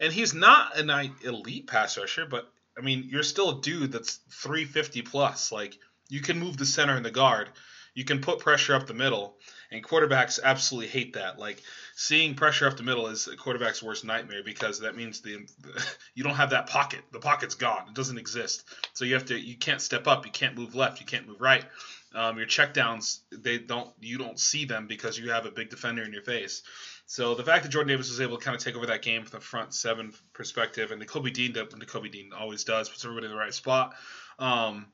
And 0.00 0.12
he's 0.12 0.34
not 0.34 0.76
an 0.76 0.90
elite 1.22 1.68
pass 1.68 1.96
rusher, 1.96 2.26
but 2.26 2.52
I 2.76 2.80
mean, 2.80 3.06
you're 3.08 3.22
still 3.22 3.58
a 3.58 3.62
dude 3.62 3.92
that's 3.92 4.18
350 4.32 5.02
plus. 5.02 5.52
Like, 5.52 5.78
you 6.08 6.20
can 6.20 6.40
move 6.40 6.56
the 6.56 6.66
center 6.66 6.96
and 6.96 7.04
the 7.04 7.12
guard. 7.12 7.48
You 7.94 8.04
can 8.04 8.20
put 8.20 8.40
pressure 8.40 8.74
up 8.74 8.88
the 8.88 8.94
middle, 8.94 9.36
and 9.72 9.84
quarterbacks 9.84 10.38
absolutely 10.42 10.88
hate 10.88 11.14
that. 11.14 11.38
Like, 11.38 11.62
seeing 11.94 12.34
pressure 12.34 12.66
up 12.66 12.76
the 12.76 12.82
middle 12.82 13.06
is 13.08 13.28
a 13.28 13.36
quarterback's 13.36 13.82
worst 13.82 14.04
nightmare 14.04 14.42
because 14.44 14.80
that 14.80 14.96
means 14.96 15.20
the 15.20 15.46
you 16.14 16.24
don't 16.24 16.36
have 16.36 16.50
that 16.50 16.66
pocket. 16.66 17.00
The 17.12 17.20
pocket's 17.20 17.54
gone. 17.54 17.88
It 17.88 17.94
doesn't 17.94 18.18
exist. 18.18 18.64
So 18.94 19.04
you 19.04 19.14
have 19.14 19.26
to 19.26 19.38
you 19.38 19.56
can't 19.56 19.80
step 19.80 20.06
up. 20.06 20.26
You 20.26 20.32
can't 20.32 20.56
move 20.56 20.74
left. 20.74 21.00
You 21.00 21.06
can't 21.06 21.28
move 21.28 21.40
right. 21.40 21.64
Um, 22.12 22.38
your 22.38 22.46
checkdowns 22.46 23.20
they 23.30 23.58
don't 23.58 23.90
you 24.00 24.18
don't 24.18 24.38
see 24.38 24.64
them 24.64 24.88
because 24.88 25.16
you 25.16 25.30
have 25.30 25.46
a 25.46 25.50
big 25.50 25.70
defender 25.70 26.02
in 26.02 26.12
your 26.12 26.22
face. 26.22 26.62
So 27.06 27.34
the 27.34 27.42
fact 27.42 27.64
that 27.64 27.70
Jordan 27.70 27.88
Davis 27.88 28.08
was 28.08 28.20
able 28.20 28.38
to 28.38 28.44
kind 28.44 28.56
of 28.56 28.62
take 28.62 28.76
over 28.76 28.86
that 28.86 29.02
game 29.02 29.24
from 29.24 29.38
the 29.38 29.44
front 29.44 29.74
seven 29.74 30.12
perspective, 30.32 30.92
and 30.92 31.02
the 31.02 31.06
Kobe 31.06 31.30
Dean, 31.30 31.52
the 31.52 31.66
Kobe 31.84 32.08
Dean 32.08 32.30
always 32.32 32.62
does, 32.62 32.88
puts 32.88 33.04
everybody 33.04 33.26
in 33.26 33.32
the 33.32 33.38
right 33.38 33.52
spot. 33.52 33.94
Um, 34.38 34.86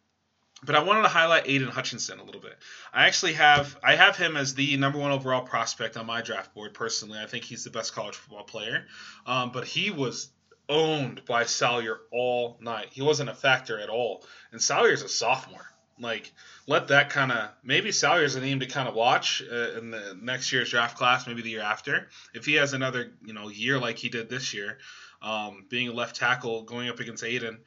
but 0.64 0.74
I 0.74 0.82
wanted 0.82 1.02
to 1.02 1.08
highlight 1.08 1.48
Aidan 1.48 1.68
Hutchinson 1.68 2.18
a 2.18 2.24
little 2.24 2.40
bit. 2.40 2.56
I 2.92 3.06
actually 3.06 3.34
have 3.34 3.76
I 3.82 3.94
have 3.96 4.16
him 4.16 4.36
as 4.36 4.54
the 4.54 4.76
number 4.76 4.98
one 4.98 5.12
overall 5.12 5.42
prospect 5.42 5.96
on 5.96 6.06
my 6.06 6.22
draft 6.22 6.54
board. 6.54 6.72
Personally, 6.72 7.18
I 7.18 7.26
think 7.26 7.44
he's 7.44 7.64
the 7.64 7.70
best 7.70 7.94
college 7.94 8.14
football 8.14 8.44
player. 8.44 8.86
Um, 9.26 9.52
but 9.52 9.66
he 9.66 9.90
was 9.90 10.30
owned 10.68 11.24
by 11.26 11.44
Salyer 11.44 11.98
all 12.10 12.58
night. 12.60 12.88
He 12.90 13.02
wasn't 13.02 13.30
a 13.30 13.34
factor 13.34 13.78
at 13.78 13.88
all. 13.88 14.24
And 14.50 14.60
Salyer's 14.60 15.02
a 15.02 15.08
sophomore. 15.08 15.66
Like, 15.98 16.32
let 16.66 16.88
that 16.88 17.10
kind 17.10 17.32
of 17.32 17.50
maybe 17.62 17.92
Salyer's 17.92 18.34
a 18.34 18.40
name 18.40 18.60
to 18.60 18.66
kind 18.66 18.88
of 18.88 18.94
watch 18.94 19.42
uh, 19.50 19.78
in 19.78 19.90
the 19.90 20.18
next 20.20 20.52
year's 20.52 20.70
draft 20.70 20.96
class, 20.96 21.26
maybe 21.26 21.42
the 21.42 21.50
year 21.50 21.62
after. 21.62 22.08
If 22.34 22.44
he 22.46 22.54
has 22.54 22.72
another 22.72 23.12
you 23.24 23.32
know 23.34 23.48
year 23.48 23.78
like 23.78 23.98
he 23.98 24.08
did 24.08 24.28
this 24.28 24.52
year, 24.52 24.78
um, 25.22 25.66
being 25.68 25.88
a 25.88 25.92
left 25.92 26.16
tackle 26.16 26.62
going 26.64 26.88
up 26.88 27.00
against 27.00 27.24
Aidan 27.24 27.60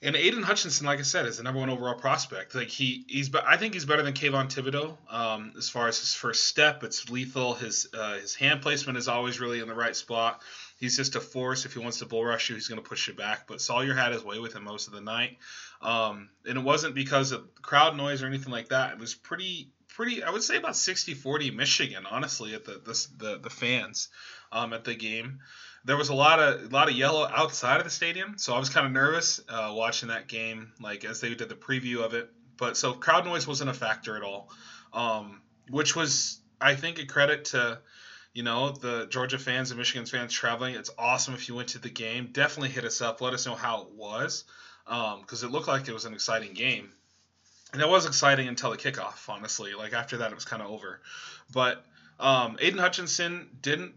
and 0.00 0.14
Aidan 0.14 0.44
Hutchinson, 0.44 0.86
like 0.86 1.00
I 1.00 1.02
said, 1.02 1.26
is 1.26 1.38
the 1.38 1.42
number 1.42 1.58
one 1.58 1.70
overall 1.70 1.94
prospect. 1.94 2.54
Like 2.54 2.68
he, 2.68 3.04
he's, 3.08 3.34
I 3.34 3.56
think 3.56 3.74
he's 3.74 3.84
better 3.84 4.02
than 4.02 4.14
Kayvon 4.14 4.46
Thibodeaux. 4.46 4.96
Um, 5.12 5.52
as 5.58 5.68
far 5.68 5.88
as 5.88 5.98
his 5.98 6.14
first 6.14 6.44
step, 6.44 6.84
it's 6.84 7.10
lethal. 7.10 7.54
His 7.54 7.88
uh, 7.92 8.14
his 8.14 8.34
hand 8.34 8.62
placement 8.62 8.96
is 8.96 9.08
always 9.08 9.40
really 9.40 9.58
in 9.60 9.66
the 9.66 9.74
right 9.74 9.96
spot. 9.96 10.42
He's 10.78 10.96
just 10.96 11.16
a 11.16 11.20
force. 11.20 11.64
If 11.64 11.72
he 11.72 11.80
wants 11.80 11.98
to 11.98 12.06
bull 12.06 12.24
rush 12.24 12.48
you, 12.48 12.54
he's 12.54 12.68
going 12.68 12.80
to 12.80 12.88
push 12.88 13.08
you 13.08 13.14
back. 13.14 13.48
But 13.48 13.60
Salyer 13.60 13.94
had 13.94 14.12
his 14.12 14.22
way 14.22 14.38
with 14.38 14.54
him 14.54 14.62
most 14.62 14.86
of 14.86 14.92
the 14.92 15.00
night, 15.00 15.38
um, 15.80 16.30
and 16.46 16.58
it 16.58 16.64
wasn't 16.64 16.94
because 16.94 17.32
of 17.32 17.48
crowd 17.62 17.96
noise 17.96 18.22
or 18.22 18.26
anything 18.26 18.52
like 18.52 18.68
that. 18.68 18.92
It 18.92 18.98
was 18.98 19.14
pretty, 19.14 19.70
pretty. 19.88 20.22
I 20.22 20.30
would 20.30 20.42
say 20.42 20.56
about 20.56 20.72
60-40 20.72 21.54
Michigan, 21.54 22.04
honestly, 22.10 22.54
at 22.54 22.64
the 22.64 22.80
the 22.84 23.06
the, 23.16 23.38
the 23.38 23.50
fans 23.50 24.08
um, 24.52 24.72
at 24.72 24.84
the 24.84 24.94
game 24.94 25.40
there 25.84 25.96
was 25.96 26.10
a 26.10 26.14
lot 26.14 26.38
of 26.38 26.64
a 26.64 26.68
lot 26.68 26.88
of 26.88 26.94
yellow 26.94 27.26
outside 27.26 27.78
of 27.78 27.84
the 27.84 27.90
stadium, 27.90 28.34
so 28.36 28.54
I 28.54 28.58
was 28.58 28.68
kind 28.68 28.86
of 28.86 28.92
nervous 28.92 29.40
uh, 29.48 29.72
watching 29.74 30.10
that 30.10 30.28
game, 30.28 30.72
like 30.80 31.04
as 31.04 31.20
they 31.20 31.34
did 31.34 31.48
the 31.48 31.54
preview 31.54 32.04
of 32.04 32.14
it. 32.14 32.30
But 32.56 32.76
so 32.76 32.92
crowd 32.92 33.24
noise 33.24 33.46
wasn't 33.46 33.70
a 33.70 33.74
factor 33.74 34.16
at 34.16 34.22
all, 34.22 34.50
um, 34.92 35.40
which 35.70 35.94
was 35.94 36.40
I 36.60 36.74
think 36.74 36.98
a 36.98 37.06
credit 37.06 37.46
to 37.46 37.80
you 38.34 38.42
know 38.42 38.70
the 38.70 39.06
Georgia 39.06 39.38
fans 39.38 39.70
and 39.70 39.78
Michigan 39.78 40.04
fans 40.04 40.32
traveling. 40.32 40.74
It's 40.74 40.90
awesome 40.98 41.34
if 41.34 41.48
you 41.48 41.54
went 41.54 41.70
to 41.70 41.78
the 41.78 41.90
game. 41.90 42.30
Definitely 42.32 42.70
hit 42.70 42.84
us 42.84 43.00
up. 43.00 43.20
Let 43.20 43.32
us 43.32 43.46
know 43.46 43.54
how 43.54 43.82
it 43.82 43.92
was 43.92 44.44
because 44.88 45.42
um, 45.42 45.48
it 45.48 45.52
looked 45.52 45.68
like 45.68 45.86
it 45.86 45.92
was 45.92 46.06
an 46.06 46.14
exciting 46.14 46.54
game. 46.54 46.90
And 47.72 47.82
it 47.82 47.88
was 47.88 48.06
exciting 48.06 48.48
until 48.48 48.70
the 48.70 48.78
kickoff, 48.78 49.28
honestly. 49.28 49.74
Like 49.74 49.92
after 49.92 50.18
that, 50.18 50.32
it 50.32 50.34
was 50.34 50.46
kind 50.46 50.62
of 50.62 50.70
over. 50.70 51.00
But 51.52 51.84
um, 52.18 52.56
Aidan 52.60 52.78
Hutchinson 52.78 53.50
didn't 53.60 53.94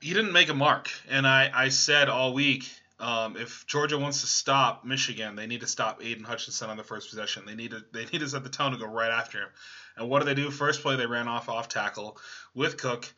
he 0.00 0.12
didn't 0.12 0.32
make 0.32 0.50
a 0.50 0.54
mark. 0.54 0.90
And 1.08 1.26
I, 1.26 1.50
I 1.54 1.68
said 1.70 2.10
all 2.10 2.34
week, 2.34 2.70
um, 3.00 3.38
if 3.38 3.66
Georgia 3.66 3.98
wants 3.98 4.20
to 4.20 4.26
stop 4.26 4.84
Michigan, 4.84 5.34
they 5.34 5.46
need 5.46 5.62
to 5.62 5.66
stop 5.66 6.04
Aidan 6.04 6.24
Hutchinson 6.24 6.68
on 6.68 6.76
the 6.76 6.84
first 6.84 7.08
possession. 7.08 7.44
They 7.46 7.54
need 7.54 7.70
to 7.70 7.82
they 7.92 8.04
need 8.04 8.18
to 8.18 8.28
set 8.28 8.44
the 8.44 8.50
tone 8.50 8.72
to 8.72 8.78
go 8.78 8.86
right 8.86 9.10
after 9.10 9.38
him. 9.38 9.48
And 9.96 10.10
what 10.10 10.18
do 10.20 10.26
they 10.26 10.34
do? 10.34 10.50
First 10.50 10.82
play, 10.82 10.96
they 10.96 11.06
ran 11.06 11.26
off 11.26 11.48
off 11.48 11.70
tackle 11.70 12.18
with 12.54 12.76
Cook, 12.76 13.10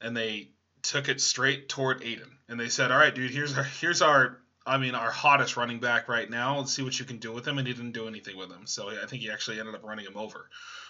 and 0.00 0.16
they 0.16 0.48
took 0.82 1.10
it 1.10 1.20
straight 1.20 1.68
toward 1.68 2.02
Aidan. 2.02 2.38
And 2.48 2.58
they 2.58 2.70
said, 2.70 2.90
"All 2.90 2.98
right, 2.98 3.14
dude, 3.14 3.30
here's 3.30 3.56
our 3.56 3.64
here's 3.64 4.00
our 4.00 4.40
I 4.70 4.78
mean 4.78 4.94
our 4.94 5.10
hottest 5.10 5.56
running 5.56 5.80
back 5.80 6.08
right 6.08 6.30
now. 6.30 6.58
Let's 6.58 6.72
see 6.72 6.82
what 6.82 6.98
you 6.98 7.04
can 7.04 7.18
do 7.18 7.32
with 7.32 7.46
him." 7.46 7.58
And 7.58 7.66
he 7.66 7.74
didn't 7.74 7.92
do 7.92 8.06
anything 8.06 8.36
with 8.36 8.50
him. 8.50 8.66
So 8.66 8.88
I 8.88 9.06
think 9.06 9.22
he 9.22 9.30
actually 9.30 9.58
ended 9.58 9.74
up 9.74 9.82
running 9.84 10.06
him 10.06 10.16
over. 10.16 10.48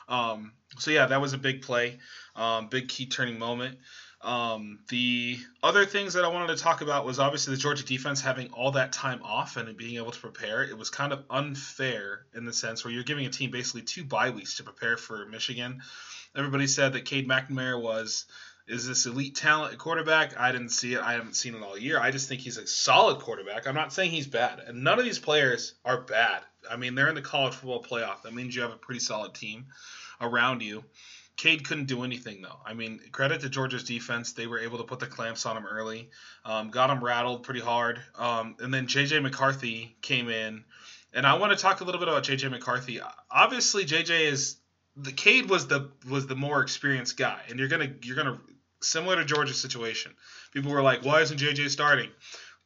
Um, 0.08 0.52
so 0.78 0.90
yeah, 0.90 1.06
that 1.06 1.20
was 1.20 1.32
a 1.32 1.38
big 1.38 1.62
play, 1.62 1.98
um, 2.36 2.68
big 2.68 2.88
key 2.88 3.06
turning 3.06 3.38
moment. 3.38 3.78
Um, 4.22 4.80
the 4.90 5.38
other 5.62 5.86
things 5.86 6.12
that 6.12 6.26
I 6.26 6.28
wanted 6.28 6.54
to 6.54 6.62
talk 6.62 6.82
about 6.82 7.06
was 7.06 7.18
obviously 7.18 7.54
the 7.54 7.60
Georgia 7.60 7.84
defense 7.84 8.20
having 8.20 8.48
all 8.48 8.72
that 8.72 8.92
time 8.92 9.22
off 9.22 9.56
and 9.56 9.74
being 9.78 9.96
able 9.96 10.10
to 10.10 10.20
prepare. 10.20 10.62
It 10.62 10.76
was 10.76 10.90
kind 10.90 11.14
of 11.14 11.24
unfair 11.30 12.26
in 12.34 12.44
the 12.44 12.52
sense 12.52 12.84
where 12.84 12.92
you're 12.92 13.02
giving 13.02 13.24
a 13.24 13.30
team 13.30 13.50
basically 13.50 13.82
two 13.82 14.04
bye 14.04 14.28
weeks 14.28 14.58
to 14.58 14.62
prepare 14.62 14.98
for 14.98 15.24
Michigan. 15.26 15.80
Everybody 16.36 16.66
said 16.66 16.92
that 16.92 17.06
Cade 17.06 17.28
McNamara 17.28 17.80
was 17.80 18.26
is 18.70 18.86
this 18.86 19.06
elite 19.06 19.34
talent 19.34 19.76
quarterback? 19.78 20.38
I 20.38 20.52
didn't 20.52 20.70
see 20.70 20.94
it. 20.94 21.00
I 21.00 21.14
haven't 21.14 21.34
seen 21.34 21.54
it 21.54 21.62
all 21.62 21.76
year. 21.76 22.00
I 22.00 22.10
just 22.10 22.28
think 22.28 22.40
he's 22.40 22.56
a 22.56 22.66
solid 22.66 23.18
quarterback. 23.18 23.66
I'm 23.66 23.74
not 23.74 23.92
saying 23.92 24.12
he's 24.12 24.28
bad. 24.28 24.60
And 24.60 24.84
none 24.84 24.98
of 24.98 25.04
these 25.04 25.18
players 25.18 25.74
are 25.84 26.00
bad. 26.00 26.42
I 26.70 26.76
mean, 26.76 26.94
they're 26.94 27.08
in 27.08 27.16
the 27.16 27.22
college 27.22 27.54
football 27.54 27.82
playoff. 27.82 28.22
That 28.22 28.32
means 28.32 28.54
you 28.54 28.62
have 28.62 28.70
a 28.70 28.76
pretty 28.76 29.00
solid 29.00 29.34
team 29.34 29.66
around 30.20 30.62
you. 30.62 30.84
Cade 31.36 31.66
couldn't 31.66 31.86
do 31.86 32.04
anything 32.04 32.42
though. 32.42 32.60
I 32.64 32.74
mean, 32.74 33.00
credit 33.12 33.40
to 33.40 33.48
Georgia's 33.48 33.84
defense; 33.84 34.32
they 34.34 34.46
were 34.46 34.58
able 34.58 34.78
to 34.78 34.84
put 34.84 35.00
the 35.00 35.06
clamps 35.06 35.46
on 35.46 35.56
him 35.56 35.64
early, 35.66 36.10
um, 36.44 36.70
got 36.70 36.90
him 36.90 37.02
rattled 37.02 37.44
pretty 37.44 37.60
hard, 37.60 37.98
um, 38.16 38.56
and 38.60 38.74
then 38.74 38.86
JJ 38.86 39.22
McCarthy 39.22 39.96
came 40.02 40.28
in. 40.28 40.64
And 41.14 41.26
I 41.26 41.38
want 41.38 41.52
to 41.52 41.58
talk 41.58 41.80
a 41.80 41.84
little 41.84 41.98
bit 41.98 42.08
about 42.08 42.24
JJ 42.24 42.50
McCarthy. 42.50 43.00
Obviously, 43.30 43.86
JJ 43.86 44.26
is 44.26 44.56
the 44.96 45.12
Cade 45.12 45.48
was 45.48 45.66
the 45.66 45.90
was 46.08 46.26
the 46.26 46.36
more 46.36 46.60
experienced 46.60 47.16
guy, 47.16 47.40
and 47.48 47.58
you're 47.58 47.68
gonna 47.68 47.90
you're 48.02 48.16
gonna 48.16 48.38
similar 48.82 49.16
to 49.16 49.24
Georgia's 49.24 49.60
situation. 49.60 50.12
People 50.52 50.72
were 50.72 50.82
like, 50.82 51.04
"Why 51.04 51.20
isn't 51.20 51.38
JJ 51.38 51.70
starting?" 51.70 52.10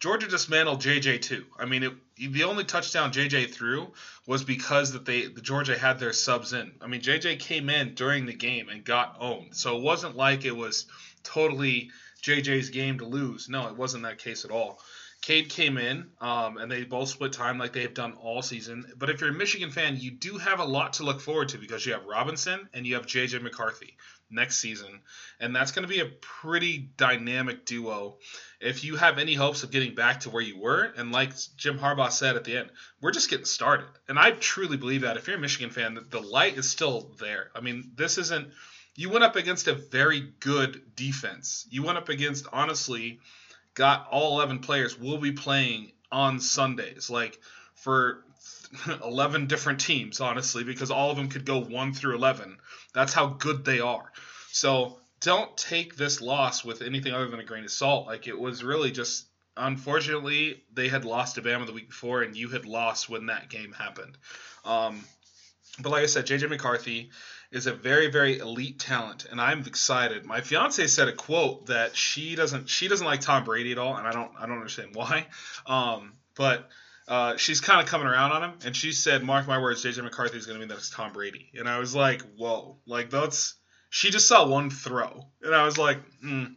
Georgia 0.01 0.27
dismantled 0.27 0.83
JJ 0.83 1.23
too. 1.23 1.47
I 1.59 1.65
mean, 1.65 1.83
it, 1.83 1.93
the 2.17 2.45
only 2.45 2.65
touchdown 2.65 3.13
JJ 3.13 3.55
threw 3.55 3.93
was 4.27 4.45
because 4.45 4.93
that 4.93 5.07
they 5.07 5.27
the 5.27 5.41
Georgia 5.41 5.79
had 5.79 5.99
their 5.99 6.13
subs 6.13 6.53
in. 6.53 6.73
I 6.81 6.89
mean, 6.89 7.01
JJ 7.01 7.39
came 7.39 7.71
in 7.71 7.95
during 7.95 8.27
the 8.27 8.35
game 8.35 8.69
and 8.69 8.85
got 8.85 9.17
owned. 9.21 9.57
So 9.57 9.77
it 9.77 9.83
wasn't 9.83 10.17
like 10.17 10.45
it 10.45 10.57
was 10.57 10.87
totally 11.23 11.91
JJ's 12.23 12.71
game 12.71 12.99
to 12.99 13.07
lose. 13.07 13.49
No, 13.49 13.69
it 13.69 13.77
wasn't 13.77 14.03
that 14.03 14.19
case 14.19 14.45
at 14.45 14.51
all. 14.51 14.81
Cade 15.23 15.49
came 15.49 15.79
in, 15.79 16.11
um, 16.21 16.59
and 16.59 16.71
they 16.71 16.85
both 16.85 17.09
split 17.09 17.33
time 17.33 17.57
like 17.57 17.73
they 17.73 17.81
have 17.81 17.95
done 17.95 18.13
all 18.13 18.43
season. 18.43 18.85
But 18.99 19.09
if 19.09 19.23
you're 19.23 19.31
a 19.31 19.33
Michigan 19.33 19.71
fan, 19.71 19.97
you 19.97 20.11
do 20.11 20.37
have 20.37 20.61
a 20.61 20.65
lot 20.67 20.95
to 20.95 21.03
look 21.03 21.23
forward 21.23 21.49
to 21.51 21.59
because 21.59 21.87
you 21.87 21.95
have 21.95 22.05
Robinson 22.05 22.69
and 22.75 22.87
you 22.87 22.97
have 22.97 23.07
JJ 23.07 23.41
McCarthy 23.41 23.97
next 24.35 24.59
season, 24.59 25.01
and 25.41 25.55
that's 25.55 25.73
going 25.73 25.87
to 25.87 25.93
be 25.93 26.01
a 26.01 26.07
pretty 26.07 26.91
dynamic 26.97 27.65
duo. 27.65 28.17
If 28.61 28.85
you 28.85 28.97
have 28.97 29.19
any 29.19 29.35
hopes 29.35 29.63
of 29.63 29.71
getting 29.71 29.95
back 29.95 30.21
to 30.21 30.31
where 30.31 30.43
you 30.43 30.59
were, 30.59 30.93
and 30.97 31.13
like 31.13 31.33
Jim 31.57 31.79
Harbaugh 31.79 32.11
said 32.11 32.37
at 32.37 32.45
the 32.45 32.57
end, 32.57 32.71
we're 33.01 33.13
just 33.13 33.31
getting 33.31 33.47
started, 33.47 33.89
and 34.09 34.19
I 34.19 34.33
truly 34.33 34.77
believe 34.77 35.03
that. 35.03 35.17
If 35.17 35.27
you're 35.27 35.37
a 35.37 35.41
Michigan 35.41 35.71
fan, 35.71 35.99
the 36.11 36.21
light 36.21 36.59
is 36.59 36.69
still 36.69 37.13
there. 37.21 37.51
I 37.55 37.61
mean, 37.61 37.93
this 37.97 38.19
isn't. 38.19 38.49
You 38.97 39.11
went 39.11 39.25
up 39.25 39.37
against 39.37 39.67
a 39.67 39.75
very 39.75 40.21
good 40.41 40.95
defense. 40.95 41.67
You 41.71 41.83
went 41.83 41.99
up 41.99 42.09
against 42.09 42.47
honestly 42.53 43.19
got 43.75 44.07
all 44.11 44.37
11 44.37 44.61
players 44.61 44.99
will 44.99 45.19
be 45.19 45.33
playing 45.33 45.93
on 46.11 46.41
Sundays, 46.41 47.11
like 47.11 47.39
for 47.75 48.24
11 49.05 49.47
different 49.47 49.81
teams, 49.81 50.21
honestly, 50.21 50.65
because 50.65 50.91
all 50.91 51.11
of 51.11 51.17
them 51.17 51.29
could 51.29 51.45
go 51.45 51.59
1 51.61 51.95
through 51.95 52.17
11. 52.17 52.59
That's 52.93 53.13
how 53.13 53.27
good 53.27 53.65
they 53.65 53.81
are. 53.81 54.11
So 54.51 54.99
don't 55.21 55.57
take 55.57 55.97
this 55.97 56.21
loss 56.21 56.65
with 56.65 56.83
anything 56.83 57.13
other 57.13 57.29
than 57.29 57.41
a 57.41 57.45
grain 57.45 57.65
of 57.65 57.71
salt. 57.71 58.07
Like 58.07 58.27
it 58.27 58.39
was 58.39 58.63
really 58.63 58.91
just, 58.91 59.27
unfortunately, 59.57 60.63
they 60.73 60.89
had 60.89 61.05
lost 61.05 61.37
to 61.37 61.43
Bama 61.43 61.67
the 61.67 61.73
week 61.73 61.89
before, 61.89 62.23
and 62.23 62.37
you 62.37 62.49
had 62.49 62.67
lost 62.67 63.09
when 63.09 63.27
that 63.27 63.49
game 63.49 63.73
happened. 63.73 64.17
Um, 64.65 65.05
but 65.81 65.91
like 65.91 66.03
I 66.03 66.07
said, 66.07 66.27
JJ 66.27 66.51
McCarthy 66.51 67.11
is 67.51 67.67
a 67.67 67.73
very 67.73 68.11
very 68.11 68.39
elite 68.39 68.79
talent, 68.79 69.27
and 69.31 69.41
I'm 69.41 69.61
excited. 69.61 70.25
My 70.25 70.41
fiance 70.41 70.87
said 70.89 71.09
a 71.09 71.13
quote 71.13 71.67
that 71.67 71.97
she 71.97 72.35
doesn't 72.35 72.69
she 72.69 72.89
doesn't 72.89 73.07
like 73.07 73.21
Tom 73.21 73.45
Brady 73.45 73.73
at 73.73 73.79
all, 73.79 73.97
and 73.97 74.07
I 74.07 74.13
don't 74.13 74.31
I 74.39 74.47
don't 74.47 74.57
understand 74.57 74.91
why. 74.95 75.27
Um, 75.67 76.13
but 76.37 76.69
uh, 77.07 77.37
she's 77.37 77.61
kind 77.61 77.81
of 77.81 77.87
coming 77.87 78.07
around 78.07 78.33
on 78.33 78.43
him, 78.43 78.53
and 78.65 78.77
she 78.77 78.93
said, 78.93 79.23
"Mark 79.23 79.47
my 79.47 79.61
words, 79.61 79.85
JJ 79.85 80.03
McCarthy 80.03 80.39
is 80.39 80.47
going 80.47 80.59
to 80.59 80.65
be 80.65 80.69
the 80.69 80.75
next 80.75 80.93
Tom 80.93 81.13
Brady." 81.13 81.51
And 81.55 81.69
I 81.69 81.79
was 81.79 81.95
like, 81.95 82.23
"Whoa!" 82.37 82.79
Like 82.87 83.11
that's 83.11 83.55
she 83.91 84.11
just 84.11 84.27
saw 84.27 84.47
one 84.47 84.71
throw, 84.71 85.27
and 85.43 85.55
I 85.55 85.65
was 85.65 85.77
like, 85.77 85.99
mm, 86.25 86.55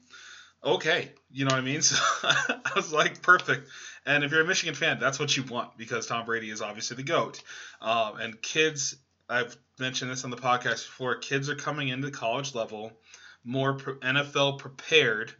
"Okay," 0.64 1.12
you 1.32 1.46
know 1.46 1.54
what 1.54 1.62
I 1.62 1.66
mean? 1.66 1.82
So 1.82 1.96
I 2.24 2.72
was 2.76 2.94
like, 2.94 3.22
"Perfect." 3.22 3.68
And 4.06 4.24
if 4.24 4.32
you're 4.32 4.42
a 4.42 4.46
Michigan 4.46 4.74
fan, 4.74 5.00
that's 5.00 5.20
what 5.20 5.36
you 5.36 5.44
want 5.44 5.78
because 5.78 6.08
Tom 6.08 6.26
Brady 6.26 6.50
is 6.50 6.62
obviously 6.62 6.96
the 6.96 7.04
goat, 7.04 7.42
um, 7.82 8.18
and 8.18 8.42
kids 8.42 8.96
I've 9.30 9.58
mentioned 9.78 10.10
this 10.10 10.24
on 10.24 10.30
the 10.30 10.38
podcast 10.38 10.86
before. 10.86 11.16
Kids 11.18 11.50
are 11.50 11.56
coming 11.56 11.90
into 11.90 12.10
college 12.10 12.56
level 12.56 12.94
more 13.44 13.78
NFL 13.78 14.60
prepared 14.60 15.34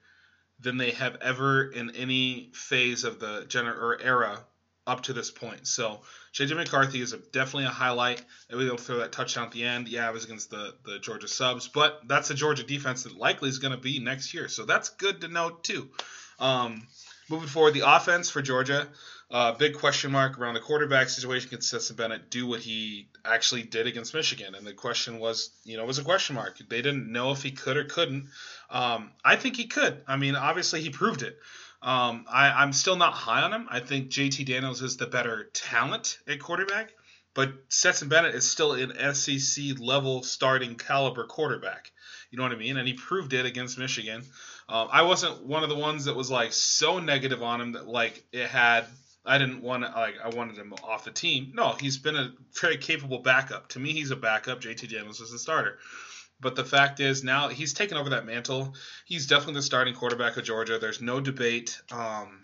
than 0.60 0.78
they 0.78 0.92
have 0.92 1.18
ever 1.22 1.70
in 1.70 1.96
any 1.96 2.50
phase 2.54 3.04
of 3.04 3.20
the 3.20 3.46
gener- 3.48 3.78
or 3.78 4.02
era 4.02 4.40
up 4.88 5.04
to 5.04 5.14
this 5.14 5.30
point. 5.30 5.68
So 5.68 6.00
JJ 6.34 6.56
McCarthy 6.56 7.02
is 7.02 7.14
a, 7.14 7.18
definitely 7.18 7.66
a 7.66 7.70
highlight. 7.70 8.24
And 8.50 8.58
we 8.58 8.66
able 8.66 8.78
to 8.78 8.84
throw 8.84 8.98
that 9.00 9.12
touchdown 9.12 9.46
at 9.46 9.52
the 9.52 9.66
end. 9.66 9.88
Yeah, 9.88 10.10
it 10.10 10.14
was 10.14 10.26
against 10.26 10.50
the, 10.50 10.74
the 10.86 10.98
Georgia 11.00 11.28
subs, 11.28 11.68
but 11.68 12.02
that's 12.08 12.30
a 12.30 12.34
Georgia 12.34 12.64
defense 12.64 13.04
that 13.04 13.16
likely 13.16 13.50
is 13.50 13.60
going 13.60 13.74
to 13.74 13.78
be 13.78 14.00
next 14.00 14.34
year. 14.34 14.48
So 14.48 14.66
that's 14.66 14.90
good 14.90 15.22
to 15.22 15.28
know 15.28 15.50
too. 15.50 15.90
Um, 16.40 16.88
moving 17.30 17.50
forward, 17.50 17.74
the 17.74 17.84
offense 17.96 18.30
for 18.30 18.42
Georgia. 18.42 18.88
Uh, 19.30 19.52
big 19.52 19.74
question 19.74 20.10
mark 20.10 20.40
around 20.40 20.54
the 20.54 20.62
quarterback 20.62 21.10
situation. 21.10 21.50
Can 21.50 21.60
Stetson 21.60 21.98
Bennett 21.98 22.30
do 22.30 22.48
what 22.48 22.62
he 22.62 23.10
actually 23.26 23.64
did 23.64 23.86
against 23.86 24.14
Michigan? 24.14 24.56
And 24.56 24.66
the 24.66 24.72
question 24.72 25.20
was, 25.20 25.50
you 25.66 25.76
know, 25.76 25.84
was 25.84 26.00
a 26.00 26.04
question 26.04 26.36
mark. 26.36 26.58
They 26.70 26.82
didn't 26.82 27.12
know 27.12 27.32
if 27.32 27.44
he 27.44 27.52
could 27.52 27.76
or 27.76 27.84
couldn't. 27.84 28.30
Um, 28.70 29.12
I 29.26 29.36
think 29.36 29.58
he 29.58 29.66
could. 29.66 30.02
I 30.08 30.16
mean, 30.16 30.36
obviously 30.36 30.80
he 30.80 30.92
proved 30.92 31.24
it. 31.24 31.38
Um, 31.82 32.26
I, 32.30 32.64
am 32.64 32.74
still 32.74 32.96
not 32.96 33.14
high 33.14 33.44
on 33.44 33.54
him. 33.54 33.68
I 33.70 33.80
think 33.80 34.10
JT 34.10 34.46
Daniels 34.46 34.82
is 34.82 34.98
the 34.98 35.06
better 35.06 35.50
talent 35.54 36.18
at 36.28 36.40
quarterback, 36.40 36.92
but 37.36 37.54
Stetson 37.70 38.10
Bennett 38.10 38.34
is 38.34 38.50
still 38.50 38.74
an 38.74 39.14
SEC 39.14 39.80
level 39.80 40.24
starting 40.24 40.76
caliber 40.76 41.26
quarterback. 41.26 41.92
You 42.32 42.38
know 42.38 42.44
what 42.44 42.52
I 42.52 42.56
mean? 42.58 42.78
And 42.78 42.88
he 42.88 42.96
proved 42.96 43.34
it 43.34 43.46
against 43.46 43.78
Michigan. 43.78 44.24
Um, 44.68 44.90
I 44.92 45.04
wasn't 45.04 45.46
one 45.46 45.64
of 45.64 45.70
the 45.70 45.76
ones 45.76 46.06
that 46.06 46.16
was 46.16 46.32
like 46.32 46.52
so 46.52 47.00
negative 47.00 47.42
on 47.42 47.62
him 47.62 47.72
that 47.74 47.88
like 47.88 48.26
it 48.32 48.48
had 48.48 48.86
I 49.26 49.38
didn't 49.38 49.62
want 49.62 49.84
to 49.84 49.92
like 49.92 50.16
I 50.24 50.30
wanted 50.30 50.58
him 50.58 50.74
off 50.84 51.06
the 51.06 51.12
team. 51.12 51.52
No, 51.54 51.76
he's 51.80 51.98
been 51.98 52.16
a 52.16 52.34
very 52.60 52.78
capable 52.78 53.20
backup. 53.20 53.70
To 53.70 53.80
me, 53.80 53.94
he's 53.94 54.12
a 54.12 54.16
backup. 54.16 54.62
JT 54.62 54.90
Daniels 54.90 55.20
is 55.20 55.32
a 55.32 55.40
starter. 55.40 55.78
But 56.40 56.56
the 56.56 56.64
fact 56.64 57.00
is, 57.00 57.24
now 57.24 57.48
he's 57.50 57.74
taken 57.74 57.98
over 57.98 58.12
that 58.12 58.26
mantle. 58.26 58.76
He's 59.06 59.26
definitely 59.26 59.56
the 59.56 59.64
starting 59.64 59.96
quarterback 59.96 60.38
of 60.38 60.44
Georgia. 60.44 60.78
There's 60.78 61.02
no 61.02 61.20
debate 61.20 61.82
um, 61.92 62.44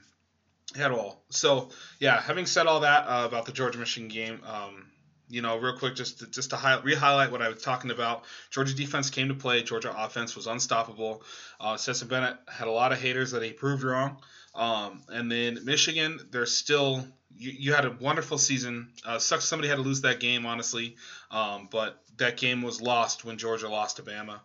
at 0.76 0.92
all. 0.92 1.24
So, 1.30 1.70
yeah, 2.00 2.20
having 2.20 2.48
said 2.48 2.66
all 2.66 2.80
that 2.80 3.06
uh, 3.06 3.26
about 3.26 3.46
the 3.46 3.52
Georgia 3.52 3.78
Michigan 3.78 4.10
game, 4.10 4.42
um, 4.46 4.90
you 5.30 5.42
know, 5.42 5.58
real 5.58 5.78
quick, 5.78 5.96
just 5.96 6.20
to, 6.20 6.28
just 6.28 6.50
to 6.50 6.56
highlight, 6.56 6.84
re-highlight 6.84 7.32
what 7.32 7.42
I 7.42 7.50
was 7.50 7.62
talking 7.62 7.92
about. 7.92 8.24
Georgia 8.50 8.74
defense 8.74 9.10
came 9.10 9.28
to 9.28 9.34
play. 9.36 9.62
Georgia 9.62 9.94
offense 9.96 10.36
was 10.36 10.48
unstoppable. 10.48 11.24
Uh, 11.60 11.78
Bennett 12.08 12.38
had 12.48 12.68
a 12.68 12.72
lot 12.72 12.92
of 12.92 13.00
haters 13.00 13.32
that 13.32 13.44
he 13.44 13.52
proved 13.52 13.84
wrong. 13.84 14.18
Um, 14.56 15.02
and 15.10 15.32
then 15.32 15.60
Michigan, 15.64 16.20
they're 16.32 16.46
still. 16.46 17.06
You, 17.36 17.52
you 17.52 17.74
had 17.74 17.86
a 17.86 17.92
wonderful 18.00 18.38
season. 18.38 18.90
Uh, 19.04 19.18
sucks 19.18 19.46
somebody 19.46 19.68
had 19.68 19.78
to 19.78 19.82
lose 19.82 20.02
that 20.02 20.20
game, 20.20 20.46
honestly. 20.46 20.96
Um, 21.32 21.68
but 21.72 22.00
that 22.18 22.38
game 22.38 22.62
was 22.62 22.80
lost 22.80 23.26
when 23.26 23.38
Georgia 23.38 23.70
lost 23.70 23.98
to 23.98 24.04
Bama. 24.04 24.40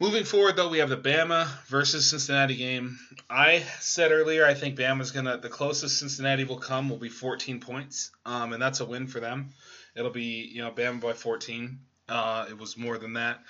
Moving 0.00 0.22
forward, 0.22 0.54
though, 0.54 0.68
we 0.68 0.78
have 0.78 0.90
the 0.90 0.96
Bama 0.96 1.48
versus 1.66 2.08
Cincinnati 2.08 2.54
game. 2.54 3.00
I 3.28 3.64
said 3.80 4.12
earlier, 4.12 4.46
I 4.46 4.54
think 4.54 4.78
Bama's 4.78 5.10
gonna 5.10 5.38
the 5.38 5.48
closest 5.48 5.98
Cincinnati 5.98 6.44
will 6.44 6.58
come 6.58 6.88
will 6.88 6.98
be 6.98 7.08
14 7.08 7.58
points, 7.58 8.12
um, 8.24 8.52
and 8.52 8.62
that's 8.62 8.78
a 8.78 8.84
win 8.84 9.08
for 9.08 9.18
them. 9.18 9.50
It'll 9.96 10.12
be 10.12 10.48
you 10.52 10.62
know 10.62 10.70
Bama 10.70 11.00
by 11.00 11.14
14. 11.14 11.80
Uh, 12.08 12.46
it 12.48 12.56
was 12.56 12.76
more 12.76 12.96
than 12.96 13.14
that. 13.14 13.40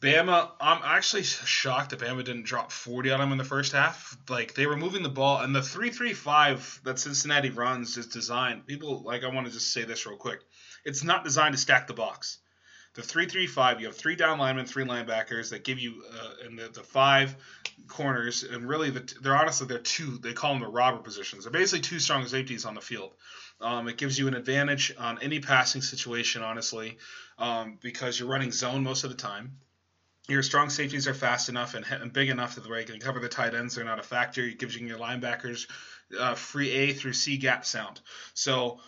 Bama, 0.00 0.50
I'm 0.60 0.80
actually 0.84 1.24
shocked 1.24 1.90
that 1.90 1.98
Bama 1.98 2.22
didn't 2.24 2.44
drop 2.44 2.70
40 2.70 3.10
on 3.10 3.18
them 3.18 3.32
in 3.32 3.38
the 3.38 3.44
first 3.44 3.72
half. 3.72 4.16
Like 4.28 4.54
they 4.54 4.66
were 4.66 4.76
moving 4.76 5.02
the 5.02 5.08
ball, 5.08 5.40
and 5.40 5.52
the 5.52 5.60
3-3-5 5.60 6.84
that 6.84 7.00
Cincinnati 7.00 7.50
runs 7.50 7.96
is 7.96 8.06
designed. 8.06 8.66
People 8.66 9.02
like 9.02 9.24
I 9.24 9.28
want 9.28 9.48
to 9.48 9.52
just 9.52 9.72
say 9.72 9.84
this 9.84 10.06
real 10.06 10.16
quick. 10.16 10.40
It's 10.84 11.02
not 11.02 11.24
designed 11.24 11.54
to 11.54 11.60
stack 11.60 11.88
the 11.88 11.94
box. 11.94 12.38
The 12.94 13.02
3-3-5, 13.02 13.80
you 13.80 13.86
have 13.86 13.96
three 13.96 14.14
down 14.14 14.38
linemen, 14.38 14.66
three 14.66 14.84
linebackers 14.84 15.50
that 15.50 15.64
give 15.64 15.80
you, 15.80 16.04
uh, 16.12 16.46
and 16.46 16.58
the, 16.58 16.68
the 16.68 16.82
five 16.82 17.36
corners, 17.88 18.44
and 18.44 18.68
really 18.68 18.90
the, 18.90 19.14
they're 19.20 19.36
honestly 19.36 19.66
they're 19.66 19.78
two. 19.78 20.18
They 20.18 20.32
call 20.32 20.52
them 20.52 20.62
the 20.62 20.68
robber 20.68 20.98
positions. 20.98 21.42
They're 21.42 21.52
basically 21.52 21.80
two 21.80 21.98
strong 21.98 22.24
safeties 22.26 22.64
on 22.64 22.74
the 22.74 22.80
field. 22.80 23.14
Um, 23.60 23.88
it 23.88 23.96
gives 23.96 24.16
you 24.16 24.28
an 24.28 24.34
advantage 24.34 24.94
on 24.96 25.18
any 25.20 25.40
passing 25.40 25.82
situation, 25.82 26.42
honestly, 26.42 26.98
um, 27.38 27.78
because 27.80 28.18
you're 28.18 28.28
running 28.28 28.52
zone 28.52 28.84
most 28.84 29.02
of 29.02 29.10
the 29.10 29.16
time 29.16 29.58
your 30.28 30.42
strong 30.42 30.68
safeties 30.68 31.08
are 31.08 31.14
fast 31.14 31.48
enough 31.48 31.74
and, 31.74 31.86
and 31.90 32.12
big 32.12 32.28
enough 32.28 32.54
that 32.54 32.68
they 32.68 32.84
can 32.84 33.00
cover 33.00 33.18
the 33.18 33.28
tight 33.28 33.54
ends. 33.54 33.74
They're 33.74 33.84
not 33.84 33.98
a 33.98 34.02
factor. 34.02 34.42
It 34.42 34.58
gives 34.58 34.76
you 34.76 34.86
your 34.86 34.98
linebackers 34.98 35.66
uh, 36.18 36.34
free 36.34 36.70
A 36.70 36.92
through 36.92 37.14
C 37.14 37.38
gap 37.38 37.64
sound. 37.64 38.00
So 38.34 38.78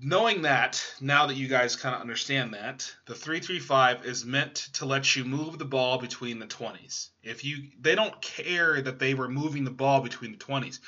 knowing 0.00 0.42
that, 0.42 0.84
now 1.00 1.26
that 1.26 1.36
you 1.36 1.48
guys 1.48 1.76
kind 1.76 1.94
of 1.94 2.02
understand 2.02 2.52
that, 2.54 2.94
the 3.06 3.14
335 3.14 4.04
is 4.04 4.26
meant 4.26 4.68
to 4.74 4.84
let 4.84 5.16
you 5.16 5.24
move 5.24 5.58
the 5.58 5.64
ball 5.64 5.98
between 5.98 6.38
the 6.38 6.46
20s. 6.46 7.08
If 7.22 7.44
you 7.44 7.70
they 7.80 7.94
don't 7.94 8.20
care 8.20 8.80
that 8.82 8.98
they 8.98 9.14
were 9.14 9.28
moving 9.28 9.64
the 9.64 9.70
ball 9.70 10.02
between 10.02 10.32
the 10.32 10.38
20s. 10.38 10.80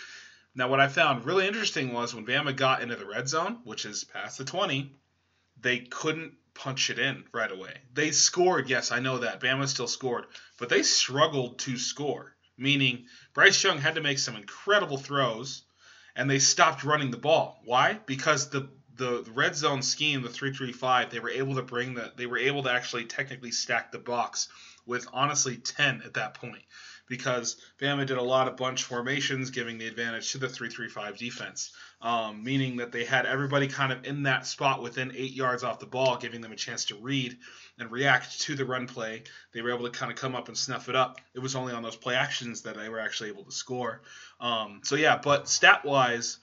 Now 0.54 0.68
what 0.68 0.80
I 0.80 0.88
found 0.88 1.24
really 1.24 1.46
interesting 1.46 1.92
was 1.92 2.14
when 2.14 2.26
Bama 2.26 2.54
got 2.54 2.82
into 2.82 2.96
the 2.96 3.06
red 3.06 3.28
zone, 3.28 3.58
which 3.64 3.86
is 3.86 4.04
past 4.04 4.38
the 4.38 4.44
20, 4.44 4.94
they 5.60 5.78
couldn't 5.80 6.34
punch 6.56 6.90
it 6.90 6.98
in 6.98 7.24
right 7.32 7.50
away. 7.50 7.78
They 7.92 8.10
scored, 8.10 8.68
yes, 8.68 8.92
I 8.92 9.00
know 9.00 9.18
that. 9.18 9.40
Bama 9.40 9.68
still 9.68 9.88
scored, 9.88 10.26
but 10.58 10.68
they 10.68 10.82
struggled 10.82 11.58
to 11.60 11.76
score, 11.76 12.34
meaning 12.56 13.06
Bryce 13.34 13.62
Young 13.62 13.78
had 13.78 13.94
to 13.94 14.00
make 14.00 14.18
some 14.18 14.36
incredible 14.36 14.98
throws 14.98 15.62
and 16.16 16.28
they 16.28 16.38
stopped 16.38 16.82
running 16.82 17.10
the 17.10 17.18
ball. 17.18 17.60
Why? 17.64 18.00
Because 18.06 18.48
the 18.48 18.68
the, 18.96 19.30
red 19.34 19.54
zone 19.54 19.82
scheme, 19.82 20.22
the 20.22 20.30
335, 20.30 21.10
they 21.10 21.20
were 21.20 21.28
able 21.28 21.56
to 21.56 21.62
bring 21.62 21.92
the 21.92 22.12
they 22.16 22.24
were 22.24 22.38
able 22.38 22.62
to 22.62 22.70
actually 22.70 23.04
technically 23.04 23.50
stack 23.50 23.92
the 23.92 23.98
box 23.98 24.48
with 24.86 25.06
honestly 25.12 25.58
10 25.58 26.02
at 26.04 26.14
that 26.14 26.34
point 26.34 26.62
because 27.08 27.56
Bama 27.80 28.06
did 28.06 28.18
a 28.18 28.22
lot 28.22 28.48
of 28.48 28.56
bunch 28.56 28.82
formations, 28.82 29.50
giving 29.50 29.78
the 29.78 29.86
advantage 29.86 30.32
to 30.32 30.38
the 30.38 30.48
335 30.48 31.16
defense, 31.16 31.72
um, 32.02 32.42
meaning 32.42 32.76
that 32.76 32.92
they 32.92 33.04
had 33.04 33.26
everybody 33.26 33.68
kind 33.68 33.92
of 33.92 34.04
in 34.04 34.24
that 34.24 34.46
spot 34.46 34.82
within 34.82 35.12
eight 35.14 35.32
yards 35.32 35.62
off 35.62 35.78
the 35.78 35.86
ball, 35.86 36.16
giving 36.16 36.40
them 36.40 36.52
a 36.52 36.56
chance 36.56 36.86
to 36.86 36.96
read 36.96 37.36
and 37.78 37.90
react 37.90 38.40
to 38.42 38.54
the 38.54 38.64
run 38.64 38.86
play. 38.86 39.22
They 39.52 39.62
were 39.62 39.72
able 39.72 39.84
to 39.84 39.96
kind 39.96 40.10
of 40.10 40.18
come 40.18 40.34
up 40.34 40.48
and 40.48 40.56
snuff 40.56 40.88
it 40.88 40.96
up. 40.96 41.20
It 41.34 41.40
was 41.40 41.54
only 41.54 41.72
on 41.72 41.82
those 41.82 41.96
play 41.96 42.14
actions 42.14 42.62
that 42.62 42.76
they 42.76 42.88
were 42.88 43.00
actually 43.00 43.30
able 43.30 43.44
to 43.44 43.52
score. 43.52 44.02
Um, 44.40 44.80
so 44.84 44.96
yeah, 44.96 45.18
but 45.22 45.48
stat 45.48 45.84
wise, 45.84 46.38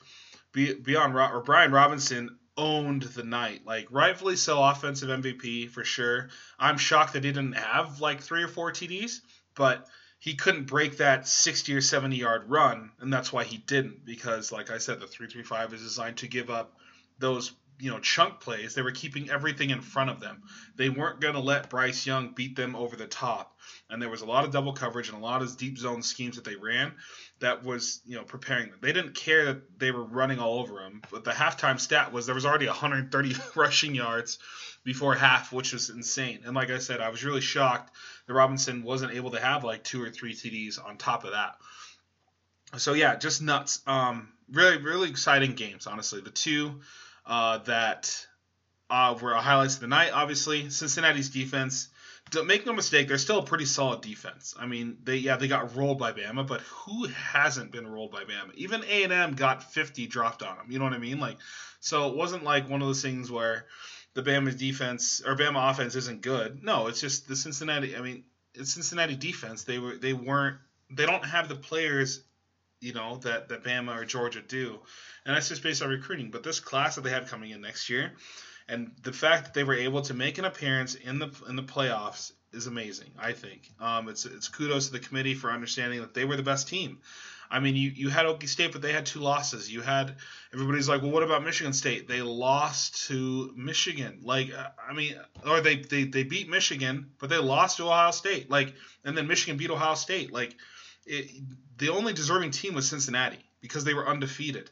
beyond 0.54 1.16
or 1.16 1.42
Brian 1.42 1.72
Robinson 1.72 2.38
owned 2.56 3.04
the 3.04 3.24
night. 3.24 3.62
Like 3.66 3.88
rightfully 3.90 4.36
so, 4.36 4.64
offensive 4.64 5.10
MVP 5.10 5.70
for 5.70 5.84
sure. 5.84 6.30
I'm 6.60 6.78
shocked 6.78 7.14
that 7.14 7.24
he 7.24 7.32
didn't 7.32 7.54
have 7.54 8.00
like 8.00 8.22
three 8.22 8.44
or 8.44 8.48
four 8.48 8.72
TDs, 8.72 9.20
but 9.56 9.88
he 10.24 10.36
couldn't 10.36 10.68
break 10.68 11.00
that 11.00 11.28
60 11.28 11.76
or 11.76 11.82
70 11.82 12.16
yard 12.16 12.50
run, 12.50 12.92
and 13.02 13.12
that's 13.12 13.34
why 13.34 13.44
he 13.44 13.58
didn't. 13.58 14.06
Because 14.06 14.54
like 14.54 14.72
I 14.72 14.78
said, 14.78 15.02
the 15.02 15.06
335 15.06 15.74
is 15.74 15.82
designed 15.82 16.16
to 16.18 16.30
give 16.30 16.50
up 16.50 16.78
those 17.20 17.52
you 17.80 17.92
know 17.92 18.00
chunk 18.00 18.40
plays. 18.40 18.76
They 18.76 18.82
were 18.82 18.92
keeping 18.92 19.30
everything 19.30 19.70
in 19.70 19.82
front 19.82 20.10
of 20.10 20.20
them. 20.20 20.44
They 20.76 20.90
weren't 20.90 21.20
going 21.20 21.34
to 21.34 21.40
let 21.40 21.70
Bryce 21.70 22.06
Young 22.06 22.34
beat 22.34 22.56
them 22.56 22.76
over 22.76 22.96
the 22.96 23.08
top. 23.08 23.58
And 23.90 24.02
there 24.02 24.10
was 24.10 24.22
a 24.22 24.26
lot 24.26 24.46
of 24.46 24.52
double 24.52 24.74
coverage 24.74 25.10
and 25.10 25.18
a 25.18 25.22
lot 25.22 25.42
of 25.42 25.58
deep 25.58 25.78
zone 25.78 26.02
schemes 26.02 26.36
that 26.36 26.46
they 26.46 26.56
ran 26.56 26.94
that 27.40 27.64
was 27.64 28.02
you 28.06 28.16
know 28.16 28.24
preparing 28.24 28.70
them. 28.70 28.80
They 28.82 28.94
didn't 28.94 29.16
care 29.16 29.46
that 29.46 29.80
they 29.80 29.92
were 29.92 30.04
running 30.04 30.40
all 30.40 30.60
over 30.60 30.82
him. 30.82 31.02
But 31.12 31.24
the 31.24 31.32
halftime 31.32 31.80
stat 31.80 32.12
was 32.12 32.26
there 32.26 32.36
was 32.36 32.46
already 32.46 32.68
130 32.68 33.36
rushing 33.56 33.96
yards 33.96 34.40
before 34.84 35.16
half, 35.16 35.52
which 35.52 35.74
was 35.74 35.90
insane. 35.90 36.42
And 36.46 36.56
like 36.56 36.70
I 36.70 36.80
said, 36.80 37.02
I 37.02 37.10
was 37.10 37.24
really 37.24 37.42
shocked 37.42 37.96
that 38.28 38.34
Robinson 38.34 38.84
wasn't 38.84 39.14
able 39.14 39.32
to 39.32 39.40
have 39.40 39.64
like 39.64 39.84
two 39.84 40.02
or 40.02 40.10
three 40.10 40.34
TDs 40.34 40.84
on 40.84 40.98
top 40.98 41.24
of 41.24 41.32
that. 41.32 41.56
So 42.78 42.94
yeah, 42.94 43.16
just 43.16 43.42
nuts. 43.42 43.82
Um, 43.86 44.30
really, 44.52 44.78
really 44.78 45.10
exciting 45.10 45.54
games. 45.54 45.88
Honestly, 45.88 46.22
the 46.22 46.32
two 46.32 46.82
uh, 47.26 47.60
that 47.60 48.26
uh, 48.90 49.18
were 49.22 49.34
highlights 49.34 49.76
of 49.76 49.82
the 49.82 49.88
night. 49.88 50.12
Obviously, 50.14 50.70
Cincinnati's 50.70 51.30
defense. 51.30 51.90
Don't 52.32 52.48
make 52.48 52.66
no 52.66 52.74
mistake, 52.74 53.08
they're 53.08 53.18
still 53.18 53.40
a 53.40 53.44
pretty 53.44 53.66
solid 53.66 54.02
defense. 54.02 54.56
I 54.58 54.66
mean, 54.66 54.98
they 55.04 55.18
yeah 55.18 55.36
they 55.36 55.48
got 55.48 55.76
rolled 55.76 56.00
by 56.00 56.14
Bama, 56.14 56.48
but 56.48 56.62
who 56.62 57.08
hasn't 57.08 57.72
been 57.72 57.86
rolled 57.86 58.12
by 58.12 58.24
Bama? 58.24 58.54
Even 58.56 58.84
A 58.86 59.04
and 59.04 59.14
M 59.14 59.34
got 59.36 59.72
50 59.72 60.08
dropped 60.08 60.42
on 60.42 60.56
them. 60.58 60.68
You 60.70 60.80
know 60.80 60.86
what 60.86 60.94
I 60.94 61.00
mean? 61.00 61.20
Like, 61.20 61.38
so 61.80 62.10
it 62.10 62.16
wasn't 62.16 62.44
like 62.44 62.70
one 62.70 62.82
of 62.82 62.88
those 62.88 63.02
things 63.02 63.30
where 63.30 63.66
the 64.14 64.24
Bama 64.24 64.58
defense 64.58 65.22
or 65.26 65.36
Bama 65.36 65.70
offense 65.70 65.96
isn't 65.96 66.22
good. 66.22 66.64
No, 66.64 66.88
it's 66.88 67.02
just 67.02 67.28
the 67.28 67.36
Cincinnati. 67.36 67.96
I 67.96 68.02
mean, 68.02 68.24
it's 68.54 68.74
Cincinnati 68.74 69.16
defense. 69.16 69.64
They 69.64 69.80
were 69.80 69.98
they 69.98 70.14
weren't 70.14 70.58
they 70.90 71.06
don't 71.06 71.26
have 71.26 71.50
the 71.50 71.56
players, 71.56 72.24
you 72.84 72.94
know, 72.94 73.18
that 73.18 73.50
that 73.50 73.64
Bama 73.64 73.96
or 74.00 74.06
Georgia 74.06 74.42
do 74.42 74.80
and 75.26 75.36
that's 75.36 75.50
just 75.50 75.64
based 75.64 75.82
on 75.82 75.90
recruiting. 75.90 76.32
But 76.32 76.44
this 76.44 76.60
class 76.60 76.96
that 76.96 77.02
they 77.02 77.12
have 77.12 77.30
coming 77.30 77.52
in 77.52 77.62
next 77.62 77.90
year, 77.90 78.12
and 78.68 78.92
the 79.02 79.14
fact 79.14 79.46
that 79.46 79.54
they 79.54 79.64
were 79.64 79.76
able 79.76 80.02
to 80.04 80.14
make 80.14 80.38
an 80.38 80.46
appearance 80.46 80.96
in 80.96 81.20
the 81.20 81.32
in 81.48 81.56
the 81.56 81.64
playoffs 81.64 82.32
is 82.52 82.68
amazing. 82.68 83.12
I 83.18 83.34
think 83.34 83.72
um, 83.80 84.10
it's 84.10 84.26
it's 84.26 84.48
kudos 84.48 84.88
to 84.88 84.94
the 84.94 85.00
committee 85.00 85.34
for 85.34 85.52
understanding 85.52 86.02
that 86.02 86.14
they 86.14 86.26
were 86.26 86.36
the 86.36 86.44
best 86.44 86.68
team. 86.68 87.00
I 87.52 87.60
mean, 87.60 87.76
you, 87.76 87.92
you 87.92 88.10
had 88.10 88.26
Okie 88.26 88.50
State, 88.50 88.72
but 88.72 88.82
they 88.82 88.92
had 88.92 89.06
two 89.06 89.20
losses. 89.20 89.72
You 89.72 89.82
had 89.82 90.16
everybody's 90.54 90.90
like, 90.90 91.04
well, 91.04 91.12
what 91.12 91.22
about 91.22 91.44
Michigan 91.44 91.74
State? 91.74 92.08
They 92.08 92.24
lost 92.24 93.08
to 93.10 93.54
Michigan. 93.56 94.22
Like, 94.24 94.52
uh, 94.52 94.70
I 94.90 94.94
mean, 94.94 95.16
or 95.46 95.62
they, 95.62 95.76
they 95.76 96.06
they 96.06 96.24
beat 96.24 96.50
Michigan, 96.50 97.12
but 97.20 97.30
they 97.30 97.38
lost 97.38 97.78
to 97.78 97.84
Ohio 97.84 98.12
State. 98.12 98.50
Like, 98.50 98.74
and 99.06 99.16
then 99.16 99.28
Michigan 99.28 99.58
beat 99.58 99.70
Ohio 99.70 99.94
State. 99.94 100.32
Like, 100.32 100.56
it, 101.06 101.30
the 101.78 101.90
only 101.90 102.14
deserving 102.14 102.52
team 102.52 102.74
was 102.74 102.90
Cincinnati 102.90 103.40
because 103.62 103.84
they 103.84 103.94
were 103.94 104.08
undefeated. 104.08 104.70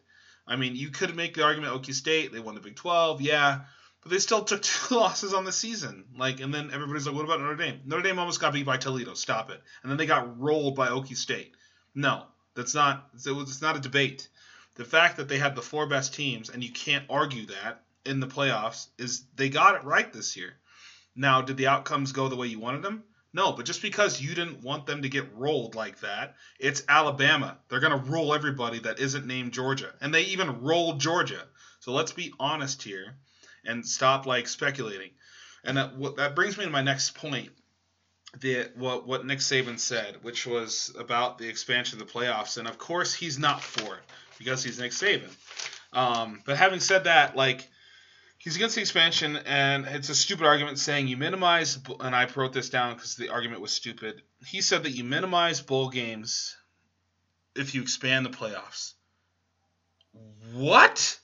I 0.48 0.56
mean, 0.56 0.76
you 0.76 0.90
could 0.90 1.16
make 1.16 1.36
the 1.36 1.44
argument 1.44 1.74
Okie 1.74 1.94
State, 1.94 2.34
they 2.34 2.40
won 2.40 2.56
the 2.56 2.62
Big 2.62 2.76
12, 2.76 3.22
yeah, 3.22 3.62
but 4.02 4.12
they 4.12 4.20
still 4.20 4.44
took 4.44 4.62
two 4.64 4.96
losses 4.96 5.34
on 5.34 5.46
the 5.46 5.52
season. 5.52 6.06
Like, 6.18 6.40
and 6.40 6.54
then 6.54 6.72
everybody's 6.74 7.06
like, 7.06 7.16
what 7.16 7.26
about 7.26 7.40
Notre 7.40 7.56
Dame? 7.56 7.82
Notre 7.86 8.04
Dame 8.04 8.20
almost 8.20 8.42
got 8.42 8.54
beat 8.54 8.66
by 8.66 8.78
Toledo. 8.78 9.14
Stop 9.14 9.50
it. 9.52 9.62
And 9.84 9.92
then 9.92 9.98
they 9.98 10.06
got 10.06 10.40
rolled 10.40 10.76
by 10.76 10.90
Okie 10.90 11.18
State. 11.18 11.54
No, 11.94 12.26
that's 12.56 12.74
not. 12.74 13.10
It's 13.14 13.62
not 13.62 13.78
a 13.78 13.82
debate. 13.82 14.28
The 14.76 14.86
fact 14.86 15.18
that 15.18 15.28
they 15.28 15.38
had 15.38 15.56
the 15.56 15.62
four 15.62 15.86
best 15.88 16.14
teams, 16.14 16.50
and 16.50 16.64
you 16.64 16.72
can't 16.72 17.06
argue 17.10 17.46
that 17.48 17.84
in 18.06 18.20
the 18.20 18.28
playoffs, 18.28 18.88
is 18.98 19.26
they 19.36 19.50
got 19.50 19.76
it 19.76 19.84
right 19.84 20.12
this 20.12 20.36
year. 20.38 20.54
Now, 21.16 21.42
did 21.42 21.58
the 21.58 21.68
outcomes 21.68 22.14
go 22.14 22.30
the 22.30 22.38
way 22.38 22.48
you 22.48 22.60
wanted 22.60 22.82
them? 22.82 23.04
No, 23.34 23.54
but 23.54 23.66
just 23.66 23.82
because 23.82 24.22
you 24.22 24.36
didn't 24.36 24.62
want 24.62 24.86
them 24.86 25.04
to 25.04 25.10
get 25.10 25.34
rolled 25.36 25.74
like 25.74 26.02
that, 26.02 26.36
it's 26.60 26.84
Alabama. 26.90 27.58
They're 27.70 27.80
going 27.80 27.98
to 27.98 28.12
roll 28.12 28.34
everybody 28.34 28.80
that 28.80 29.00
isn't 29.00 29.26
named 29.26 29.54
Georgia. 29.54 29.94
And 30.02 30.14
they 30.14 30.24
even 30.24 30.62
rolled 30.62 31.00
Georgia. 31.00 31.44
So 31.80 31.94
let's 31.94 32.12
be 32.12 32.34
honest 32.40 32.84
here 32.84 33.16
and 33.66 33.86
stop 33.86 34.26
like 34.26 34.48
speculating. 34.48 35.12
And 35.64 35.78
that 35.78 35.96
what, 35.96 36.18
that 36.18 36.36
brings 36.36 36.58
me 36.58 36.66
to 36.66 36.70
my 36.72 36.82
next 36.82 37.16
point. 37.16 37.50
The 38.40 38.70
what 38.76 39.06
what 39.06 39.26
Nick 39.26 39.40
Saban 39.40 39.78
said, 39.78 40.18
which 40.22 40.48
was 40.48 40.94
about 40.98 41.38
the 41.38 41.50
expansion 41.50 42.02
of 42.02 42.08
the 42.08 42.14
playoffs, 42.14 42.58
and 42.58 42.66
of 42.66 42.78
course 42.78 43.14
he's 43.14 43.38
not 43.38 43.62
for 43.62 43.96
it 43.96 44.04
because 44.38 44.64
he's 44.64 44.80
Nick 44.80 44.92
Saban. 44.92 45.30
Um, 45.92 46.42
but 46.46 46.56
having 46.56 46.80
said 46.80 47.04
that, 47.04 47.36
like 47.36 47.70
he's 48.44 48.56
against 48.56 48.76
the 48.76 48.82
expansion, 48.82 49.38
and 49.46 49.86
it's 49.86 50.10
a 50.10 50.16
stupid 50.16 50.46
argument 50.46 50.80
saying 50.80 51.08
you 51.08 51.18
minimize. 51.18 51.78
And 52.00 52.16
I 52.16 52.28
wrote 52.36 52.54
this 52.54 52.70
down 52.70 52.96
because 52.96 53.16
the 53.16 53.30
argument 53.30 53.62
was 53.62 53.72
stupid. 53.72 54.22
He 54.46 54.62
said 54.62 54.84
that 54.84 54.92
you 54.92 55.04
minimize 55.04 55.62
bowl 55.62 55.90
games 55.90 56.58
if 57.56 57.76
you 57.76 57.82
expand 57.82 58.26
the 58.26 58.30
playoffs. 58.30 58.94
What? 60.54 61.20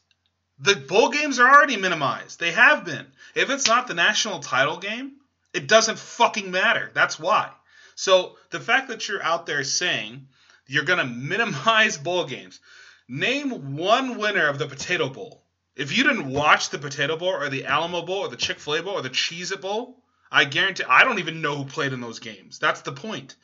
The 0.60 0.76
bowl 0.76 1.10
games 1.10 1.40
are 1.40 1.50
already 1.50 1.78
minimized. 1.78 2.40
They 2.40 2.52
have 2.52 2.86
been. 2.86 3.06
If 3.36 3.50
it's 3.50 3.68
not 3.68 3.88
the 3.88 3.94
national 3.94 4.40
title 4.40 4.78
game, 4.78 5.14
it 5.54 5.68
doesn't 5.68 6.00
fucking 6.00 6.52
matter. 6.52 6.92
That's 6.94 7.20
why. 7.20 7.52
So 7.96 8.38
the 8.52 8.60
fact 8.60 8.90
that 8.90 9.08
you're 9.08 9.24
out 9.24 9.46
there 9.46 9.64
saying 9.64 10.28
you're 10.68 10.86
going 10.86 11.00
to 11.06 11.06
minimize 11.06 11.98
bowl 11.98 12.26
games, 12.26 12.60
name 13.08 13.76
one 13.76 14.18
winner 14.18 14.48
of 14.48 14.60
the 14.60 14.68
Potato 14.68 15.10
Bowl. 15.10 15.44
If 15.78 15.96
you 15.96 16.04
didn't 16.04 16.32
watch 16.32 16.72
the 16.72 16.80
Potato 16.80 17.18
Bowl 17.18 17.30
or 17.30 17.50
the 17.50 17.66
Alamo 17.66 18.02
Bowl 18.02 18.22
or 18.22 18.30
the 18.30 18.36
Chick 18.36 18.58
Fil 18.58 18.74
A 18.74 18.82
Bowl 18.82 18.96
or 18.96 19.04
the 19.04 19.12
Cheez 19.12 19.52
It 19.52 19.62
Bowl, 19.62 20.02
I 20.32 20.44
guarantee 20.46 20.84
I 20.90 21.04
don't 21.04 21.20
even 21.20 21.44
know 21.44 21.56
who 21.56 21.66
played 21.66 21.94
in 21.94 22.02
those 22.02 22.18
games. 22.18 22.58
That's 22.58 22.82
the 22.82 22.92
point. 22.92 23.36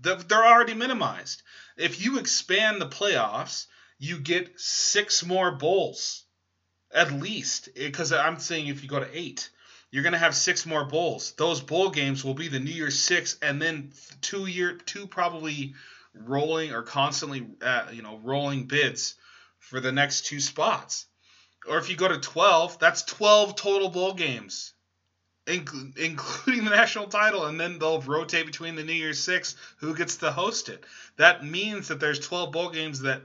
They're 0.00 0.46
already 0.46 0.74
minimized. 0.74 1.42
If 1.76 2.00
you 2.00 2.18
expand 2.18 2.80
the 2.80 2.86
playoffs, 2.86 3.66
you 3.98 4.20
get 4.20 4.60
six 4.60 5.24
more 5.26 5.50
bowls, 5.50 6.22
at 6.94 7.10
least. 7.10 7.70
Because 7.74 8.12
I'm 8.12 8.38
saying 8.38 8.68
if 8.68 8.84
you 8.84 8.88
go 8.88 9.00
to 9.00 9.18
eight, 9.18 9.50
you're 9.90 10.04
gonna 10.04 10.16
have 10.16 10.36
six 10.36 10.64
more 10.64 10.84
bowls. 10.84 11.32
Those 11.32 11.60
bowl 11.60 11.90
games 11.90 12.24
will 12.24 12.34
be 12.34 12.46
the 12.46 12.60
New 12.60 12.70
Year's 12.70 13.00
Six, 13.00 13.36
and 13.42 13.60
then 13.60 13.92
two 14.20 14.46
year 14.46 14.74
two 14.74 15.08
probably 15.08 15.74
rolling 16.14 16.72
or 16.72 16.82
constantly, 16.82 17.48
uh, 17.60 17.86
you 17.92 18.02
know, 18.02 18.18
rolling 18.22 18.66
bids 18.66 19.16
for 19.58 19.80
the 19.80 19.90
next 19.90 20.26
two 20.26 20.38
spots 20.38 21.06
or 21.68 21.78
if 21.78 21.90
you 21.90 21.96
go 21.96 22.08
to 22.08 22.18
12, 22.18 22.78
that's 22.78 23.02
12 23.02 23.56
total 23.56 23.88
bowl 23.88 24.14
games, 24.14 24.72
inc- 25.46 25.96
including 25.96 26.64
the 26.64 26.70
national 26.70 27.06
title, 27.06 27.46
and 27.46 27.60
then 27.60 27.78
they'll 27.78 28.00
rotate 28.00 28.46
between 28.46 28.76
the 28.76 28.84
New 28.84 28.92
Year's 28.92 29.18
Six 29.18 29.56
who 29.78 29.94
gets 29.94 30.16
to 30.16 30.30
host 30.30 30.68
it. 30.68 30.84
That 31.16 31.44
means 31.44 31.88
that 31.88 32.00
there's 32.00 32.20
12 32.20 32.52
bowl 32.52 32.70
games 32.70 33.00
that, 33.02 33.22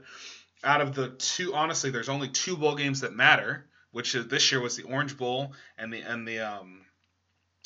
out 0.62 0.80
of 0.80 0.94
the 0.94 1.08
two, 1.10 1.54
honestly, 1.54 1.90
there's 1.90 2.08
only 2.08 2.28
two 2.28 2.56
bowl 2.56 2.74
games 2.74 3.00
that 3.00 3.14
matter, 3.14 3.66
which 3.92 4.14
is, 4.14 4.28
this 4.28 4.50
year 4.52 4.60
was 4.60 4.76
the 4.76 4.84
Orange 4.84 5.16
Bowl 5.16 5.52
and 5.78 5.92
the 5.92 6.00
and 6.00 6.26
the 6.26 6.40
um, 6.40 6.80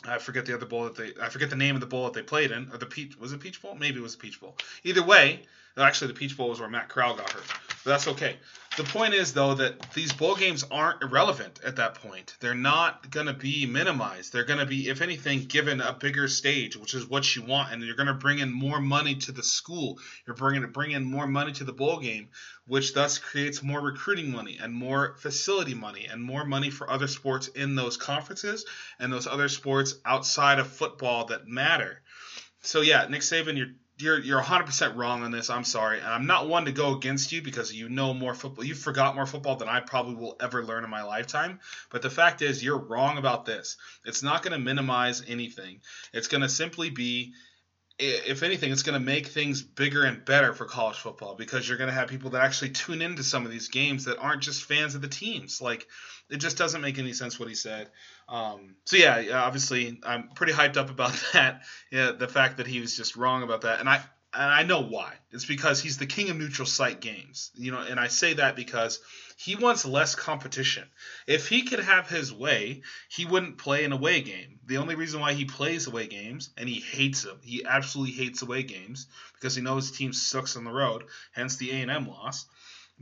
I 0.05 0.19
forget 0.19 0.47
the 0.47 0.55
other 0.55 0.67
bowl 0.67 0.85
that 0.85 0.97
they 0.97 1.13
I 1.23 1.29
forget 1.29 1.51
the 1.51 1.57
name 1.57 1.75
of 1.75 1.81
the 1.81 1.87
bowl 1.87 2.05
that 2.05 2.15
they 2.15 2.23
played 2.23 2.53
in 2.53 2.71
or 2.73 2.79
the 2.79 2.87
peach 2.87 3.19
was 3.19 3.33
it 3.33 3.41
Peach 3.41 3.61
Bowl? 3.61 3.75
Maybe 3.75 3.99
it 3.99 4.03
was 4.03 4.17
Peach 4.17 4.41
Bowl. 4.41 4.57
Either 4.85 5.03
way 5.03 5.43
actually 5.77 6.09
the 6.09 6.19
Peach 6.19 6.37
Bowl 6.37 6.51
was 6.51 6.61
where 6.61 6.69
Matt 6.69 6.89
Corral 6.89 7.17
got 7.17 7.31
hurt 7.31 7.45
That's 7.85 8.09
okay. 8.09 8.37
The 8.77 8.85
point 8.85 9.15
is, 9.15 9.33
though, 9.33 9.55
that 9.55 9.93
these 9.95 10.13
bowl 10.13 10.37
games 10.37 10.65
aren't 10.71 11.03
irrelevant 11.03 11.61
at 11.65 11.77
that 11.77 11.95
point. 11.95 12.37
They're 12.41 12.55
not 12.55 13.11
going 13.11 13.27
to 13.27 13.33
be 13.33 13.67
minimized. 13.67 14.33
They're 14.33 14.45
going 14.45 14.59
to 14.61 14.67
be, 14.67 14.89
if 14.89 15.01
anything, 15.01 15.47
given 15.47 15.81
a 15.81 15.93
bigger 15.93 16.29
stage, 16.29 16.77
which 16.77 16.95
is 16.95 17.09
what 17.09 17.35
you 17.35 17.43
want, 17.43 17.73
and 17.73 17.83
you're 17.83 17.97
going 17.97 18.07
to 18.07 18.15
bring 18.15 18.39
in 18.39 18.53
more 18.53 18.81
money 18.81 19.17
to 19.17 19.33
the 19.33 19.43
school. 19.43 19.99
You're 20.27 20.37
bringing 20.37 20.63
to 20.63 20.69
bring 20.69 20.93
in 20.93 21.05
more 21.05 21.27
money 21.27 21.53
to 21.53 21.65
the 21.65 21.73
bowl 21.73 21.99
game, 21.99 22.29
which 22.67 22.95
thus 22.95 23.19
creates 23.19 23.63
more 23.63 23.81
recruiting 23.81 24.31
money 24.31 24.59
and 24.63 24.73
more 24.73 25.17
facility 25.19 25.75
money 25.75 26.07
and 26.07 26.23
more 26.23 26.45
money 26.45 26.71
for 26.71 26.89
other 26.89 27.09
sports 27.09 27.49
in 27.49 27.75
those 27.75 27.97
conferences 27.97 28.67
and 28.99 29.13
those 29.13 29.27
other 29.27 29.49
sports 29.49 29.95
outside 30.05 30.59
of 30.59 30.69
football 30.69 31.27
that 31.27 31.49
matter. 31.49 32.03
So 32.63 32.83
yeah, 32.83 33.07
Nick 33.09 33.23
Saban, 33.23 33.57
you're 33.57 33.75
you're 34.01 34.19
you're 34.19 34.41
100% 34.41 34.97
wrong 34.97 35.23
on 35.23 35.31
this. 35.31 35.51
I'm 35.51 35.65
sorry. 35.65 35.99
And 35.99 36.09
I'm 36.09 36.27
not 36.27 36.49
one 36.49 36.65
to 36.67 36.73
go 36.73 36.95
against 36.95 37.33
you 37.33 37.43
because 37.43 37.73
you 37.73 37.89
know 37.89 38.15
more 38.15 38.35
football. 38.35 38.65
You 38.65 38.75
forgot 38.75 39.15
more 39.15 39.27
football 39.27 39.57
than 39.57 39.69
I 39.69 39.81
probably 39.81 40.15
will 40.15 40.37
ever 40.41 40.65
learn 40.65 40.85
in 40.85 40.91
my 40.91 41.03
lifetime. 41.03 41.61
But 41.91 42.03
the 42.03 42.11
fact 42.11 42.43
is 42.43 42.63
you're 42.63 42.79
wrong 42.79 43.19
about 43.19 43.45
this. 43.45 43.77
It's 44.05 44.23
not 44.23 44.43
going 44.43 44.53
to 44.53 44.59
minimize 44.59 45.23
anything. 45.27 45.81
It's 46.13 46.29
going 46.29 46.43
to 46.43 46.49
simply 46.49 46.91
be 46.91 47.33
if 48.01 48.43
anything, 48.43 48.73
it's 48.73 48.83
going 48.83 48.99
to 48.99 49.05
make 49.05 49.29
things 49.29 49.63
bigger 49.63 50.05
and 50.05 50.25
better 50.25 50.53
for 50.55 50.65
college 50.65 50.97
football 50.97 51.35
because 51.35 51.69
you're 51.69 51.79
going 51.79 51.91
to 51.91 51.95
have 51.95 52.09
people 52.09 52.31
that 52.31 52.43
actually 52.43 52.71
tune 52.71 53.03
into 53.03 53.23
some 53.23 53.45
of 53.45 53.51
these 53.51 53.69
games 53.69 54.07
that 54.07 54.19
aren't 54.19 54.43
just 54.43 54.65
fans 54.65 54.95
of 54.95 55.03
the 55.03 55.09
teams. 55.09 55.61
Like, 55.61 55.87
it 56.31 56.39
just 56.39 56.57
doesn't 56.57 56.81
make 56.81 56.99
any 56.99 57.13
sense 57.13 57.39
what 57.39 57.49
he 57.49 57.55
said. 57.55 57.91
Um, 58.29 58.77
so 58.85 58.97
yeah, 58.97 59.43
obviously, 59.45 60.01
I'm 60.05 60.29
pretty 60.35 60.53
hyped 60.53 60.77
up 60.77 60.91
about 60.91 61.13
that. 61.33 61.63
Yeah, 61.91 62.13
the 62.13 62.29
fact 62.29 62.59
that 62.59 62.67
he 62.67 62.81
was 62.81 62.97
just 62.97 63.17
wrong 63.17 63.43
about 63.43 63.63
that, 63.63 63.81
and 63.81 63.89
I 63.89 64.03
and 64.33 64.45
I 64.45 64.63
know 64.63 64.83
why. 64.83 65.15
It's 65.33 65.45
because 65.45 65.81
he's 65.81 65.99
the 65.99 66.07
king 66.07 66.31
of 66.31 66.37
neutral 66.37 66.67
site 66.67 67.01
games. 67.01 67.51
You 67.55 67.73
know, 67.73 67.81
and 67.81 67.99
I 67.99 68.07
say 68.07 68.35
that 68.35 68.55
because 68.55 69.01
he 69.41 69.57
wants 69.57 69.87
less 69.87 70.15
competition. 70.15 70.87
If 71.27 71.49
he 71.49 71.63
could 71.63 71.81
have 71.81 72.07
his 72.07 72.31
way, 72.31 72.83
he 73.09 73.25
wouldn't 73.25 73.57
play 73.57 73.87
an 73.87 73.93
away 73.93 74.21
game. 74.21 74.61
The 74.67 74.77
only 74.77 74.97
reason 74.97 75.19
why 75.19 75.33
he 75.33 75.47
plays 75.47 75.87
away 75.87 76.09
games, 76.09 76.51
and 76.59 76.69
he 76.69 76.81
hates 76.81 77.23
them, 77.23 77.41
he 77.43 77.65
absolutely 77.65 78.13
hates 78.13 78.43
away 78.43 78.65
games 78.65 79.07
because 79.33 79.55
he 79.55 79.63
knows 79.63 79.89
his 79.89 79.97
team 79.97 80.13
sucks 80.13 80.57
on 80.57 80.65
the 80.65 80.71
road. 80.71 81.05
Hence 81.33 81.57
the 81.57 81.71
A 81.71 81.77
and 81.77 81.91
M 81.91 82.07
loss. 82.07 82.45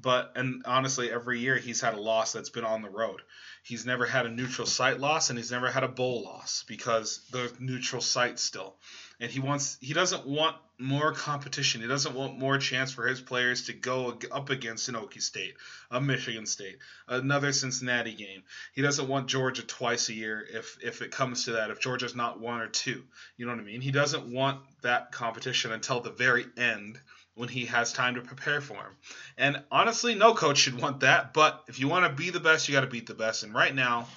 But 0.01 0.31
and 0.37 0.62
honestly, 0.64 1.11
every 1.11 1.40
year 1.40 1.57
he's 1.57 1.81
had 1.81 1.94
a 1.94 2.01
loss 2.01 2.33
that's 2.33 2.51
been 2.51 2.64
on 2.64 2.83
the 2.83 2.88
road. 2.88 3.20
He's 3.64 3.85
never 3.85 4.07
had 4.07 4.24
a 4.24 4.31
neutral 4.31 4.68
site 4.68 5.01
loss, 5.01 5.31
and 5.31 5.38
he's 5.40 5.51
never 5.51 5.72
had 5.72 5.83
a 5.83 5.88
bowl 5.88 6.22
loss 6.22 6.64
because 6.68 7.20
the 7.33 7.53
neutral 7.59 8.01
site 8.01 8.38
still. 8.38 8.77
And 9.20 9.31
he 9.31 9.40
wants 9.40 9.78
he 9.81 9.94
doesn't 9.94 10.26
want 10.26 10.57
more 10.78 11.12
competition. 11.12 11.81
He 11.81 11.88
doesn't 11.88 12.14
want 12.14 12.38
more 12.38 12.57
chance 12.59 12.92
for 12.92 13.07
his 13.07 13.20
players 13.20 13.66
to 13.66 13.72
go 13.72 14.16
up 14.31 14.50
against 14.50 14.88
an 14.88 14.94
Okie 14.94 15.20
State, 15.20 15.54
a 15.90 16.00
Michigan 16.00 16.46
State, 16.46 16.78
another 17.09 17.52
Cincinnati 17.52 18.14
game. 18.14 18.44
He 18.74 18.83
doesn't 18.83 19.09
want 19.09 19.26
Georgia 19.26 19.62
twice 19.62 20.09
a 20.09 20.14
year 20.14 20.46
if 20.48 20.78
if 20.83 21.02
it 21.02 21.11
comes 21.11 21.44
to 21.44 21.52
that. 21.52 21.70
If 21.70 21.81
Georgia's 21.81 22.14
not 22.14 22.38
one 22.38 22.61
or 22.61 22.68
two, 22.68 23.02
you 23.37 23.46
know 23.46 23.52
what 23.52 23.61
I 23.61 23.64
mean. 23.64 23.81
He 23.81 23.90
doesn't 23.90 24.33
want 24.33 24.61
that 24.83 25.11
competition 25.11 25.72
until 25.72 26.00
the 26.00 26.11
very 26.11 26.46
end 26.57 27.00
when 27.35 27.48
he 27.48 27.66
has 27.66 27.92
time 27.92 28.16
to 28.16 28.20
prepare 28.20 28.61
for 28.61 28.74
him. 28.74 28.96
And 29.37 29.62
honestly, 29.70 30.16
no 30.16 30.35
coach 30.35 30.59
should 30.59 30.81
want 30.81 31.00
that. 31.00 31.33
But 31.33 31.64
if 31.68 31.78
you 31.78 31.87
want 31.87 32.04
to 32.04 32.22
be 32.22 32.31
the 32.31 32.40
best, 32.40 32.68
you 32.68 32.74
got 32.74 32.81
to 32.81 32.88
beat 32.88 33.07
the 33.07 33.14
best. 33.14 33.44
And 33.44 33.54
right 33.54 33.74
now, 33.74 34.09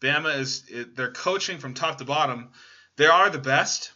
Bama 0.00 0.38
is 0.38 0.64
they're 0.94 1.12
coaching 1.12 1.58
from 1.58 1.74
top 1.74 1.98
to 1.98 2.04
bottom. 2.04 2.48
They 2.96 3.06
are 3.06 3.28
the 3.28 3.38
best, 3.38 3.92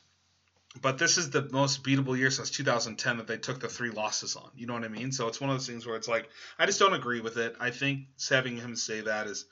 but 0.81 0.99
this 0.99 1.19
is 1.19 1.31
the 1.31 1.49
most 1.53 1.85
beatable 1.85 2.19
year 2.19 2.31
since 2.31 2.51
2010 2.51 3.19
that 3.19 3.27
they 3.27 3.37
took 3.37 3.61
the 3.61 3.69
three 3.69 3.91
losses 3.91 4.37
on. 4.37 4.51
You 4.57 4.67
know 4.67 4.75
what 4.75 4.85
I 4.85 4.89
mean? 4.89 5.13
So 5.13 5.29
it's 5.29 5.41
one 5.41 5.51
of 5.51 5.57
those 5.57 5.67
things 5.67 5.87
where 5.87 5.97
it's 5.97 6.09
like 6.09 6.29
I 6.59 6.67
just 6.67 6.79
don't 6.79 6.95
agree 6.95 7.21
with 7.21 7.37
it. 7.37 7.57
I 7.61 7.71
think 7.71 8.07
having 8.29 8.57
him 8.57 8.75
say 8.77 9.03
that 9.03 9.27
is 9.27 9.47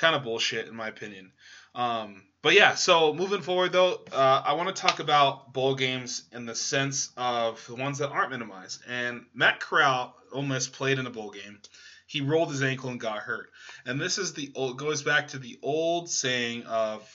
kind 0.00 0.14
of 0.14 0.22
bullshit 0.22 0.68
in 0.68 0.74
my 0.74 0.88
opinion. 0.88 1.32
Um, 1.74 2.24
but 2.42 2.54
yeah, 2.54 2.74
so 2.74 3.14
moving 3.14 3.40
forward 3.40 3.72
though, 3.72 4.00
uh, 4.12 4.42
I 4.44 4.52
want 4.54 4.74
to 4.74 4.80
talk 4.80 5.00
about 5.00 5.52
bowl 5.52 5.74
games 5.74 6.24
in 6.32 6.46
the 6.46 6.54
sense 6.54 7.10
of 7.16 7.64
the 7.66 7.74
ones 7.74 7.98
that 7.98 8.10
aren't 8.10 8.30
minimized. 8.30 8.82
And 8.86 9.26
Matt 9.34 9.60
Corral 9.60 10.14
almost 10.32 10.72
played 10.72 10.98
in 10.98 11.06
a 11.06 11.10
bowl 11.10 11.30
game. 11.30 11.60
He 12.06 12.20
rolled 12.20 12.50
his 12.50 12.62
ankle 12.62 12.90
and 12.90 13.00
got 13.00 13.18
hurt. 13.18 13.50
And 13.84 14.00
this 14.00 14.18
is 14.18 14.32
the 14.32 14.50
old, 14.54 14.78
goes 14.78 15.02
back 15.02 15.28
to 15.28 15.38
the 15.38 15.58
old 15.62 16.08
saying 16.08 16.64
of 16.64 17.06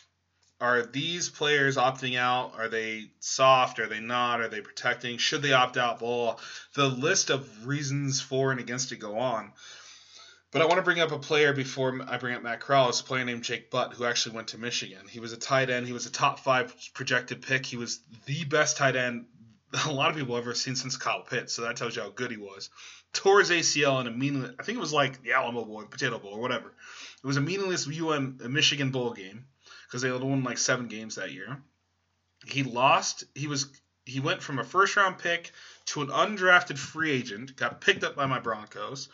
are 0.62 0.86
these 0.86 1.30
players 1.30 1.78
opting 1.78 2.18
out? 2.18 2.54
Are 2.58 2.70
they 2.70 3.12
soft? 3.20 3.80
Are 3.80 3.88
they 3.88 4.00
not? 4.00 4.42
Are 4.42 4.48
they 4.48 4.62
protecting? 4.62 5.18
Should 5.18 5.42
they 5.42 5.54
opt 5.54 5.78
out? 5.78 6.02
Well, 6.02 6.40
the 6.74 6.88
list 6.88 7.30
of 7.30 7.68
reasons 7.68 8.22
for 8.22 8.52
and 8.52 8.60
against 8.60 8.92
it 8.92 8.98
go 8.98 9.18
on. 9.18 9.52
But 10.52 10.62
I 10.62 10.66
want 10.66 10.78
to 10.78 10.84
bring 10.84 11.00
up 11.00 11.12
a 11.12 11.18
player 11.18 11.52
before 11.52 12.00
I 12.08 12.18
bring 12.18 12.36
up 12.36 12.44
Matt 12.44 12.60
Corral. 12.60 12.90
It's 12.90 13.02
a 13.02 13.04
player 13.04 13.26
named 13.26 13.44
Jake 13.44 13.72
Butt 13.72 13.94
who 13.94 14.06
actually 14.06 14.36
went 14.36 14.50
to 14.50 14.60
Michigan. 14.60 15.08
He 15.10 15.20
was 15.20 15.34
a 15.34 15.38
tight 15.38 15.72
end. 15.72 15.88
He 15.88 15.94
was 15.94 16.06
a 16.06 16.12
top 16.12 16.40
five 16.40 16.76
projected 16.94 17.42
pick. 17.42 17.66
He 17.66 17.76
was 17.76 18.00
the 18.26 18.44
best 18.46 18.78
tight 18.78 18.96
end 18.96 19.26
a 19.86 19.92
lot 19.92 20.12
of 20.12 20.16
people 20.16 20.36
have 20.36 20.44
ever 20.44 20.54
seen 20.54 20.76
since 20.76 20.98
Kyle 20.98 21.22
Pitts. 21.22 21.54
So 21.54 21.64
that 21.64 21.78
tells 21.78 21.96
you 21.96 22.02
how 22.02 22.10
good 22.10 22.32
he 22.32 22.38
was. 22.38 22.70
Tore 23.12 23.40
his 23.40 23.50
ACL 23.50 24.02
in 24.02 24.08
a 24.08 24.12
meaningless. 24.12 24.54
I 24.60 24.64
think 24.64 24.78
it 24.78 24.82
was 24.82 24.94
like 24.94 25.22
the 25.22 25.34
Alamo 25.34 25.66
Bowl, 25.66 25.84
Potato 25.84 26.20
Bowl, 26.20 26.34
or 26.34 26.42
whatever. 26.42 26.68
It 26.68 27.28
was 27.28 27.38
a 27.38 27.42
meaningless 27.42 27.88
UM 27.88 28.40
Michigan 28.50 28.92
bowl 28.92 29.14
game 29.14 29.46
because 29.94 30.02
they 30.02 30.10
had 30.10 30.24
won 30.24 30.44
like 30.44 30.58
seven 30.58 30.88
games 30.88 31.16
that 31.16 31.32
year. 31.32 31.62
He 32.48 32.64
lost. 32.64 33.26
He 33.36 33.46
was 33.46 33.68
he 34.06 34.20
went 34.20 34.42
from 34.42 34.58
a 34.58 34.64
first 34.64 34.96
round 34.96 35.20
pick 35.20 35.52
to 35.86 36.02
an 36.02 36.08
undrafted 36.08 36.80
free 36.80 37.12
agent. 37.12 37.56
Got 37.56 37.80
picked 37.80 38.04
up 38.04 38.16
by 38.16 38.26
my 38.26 38.40
Broncos 38.40 39.10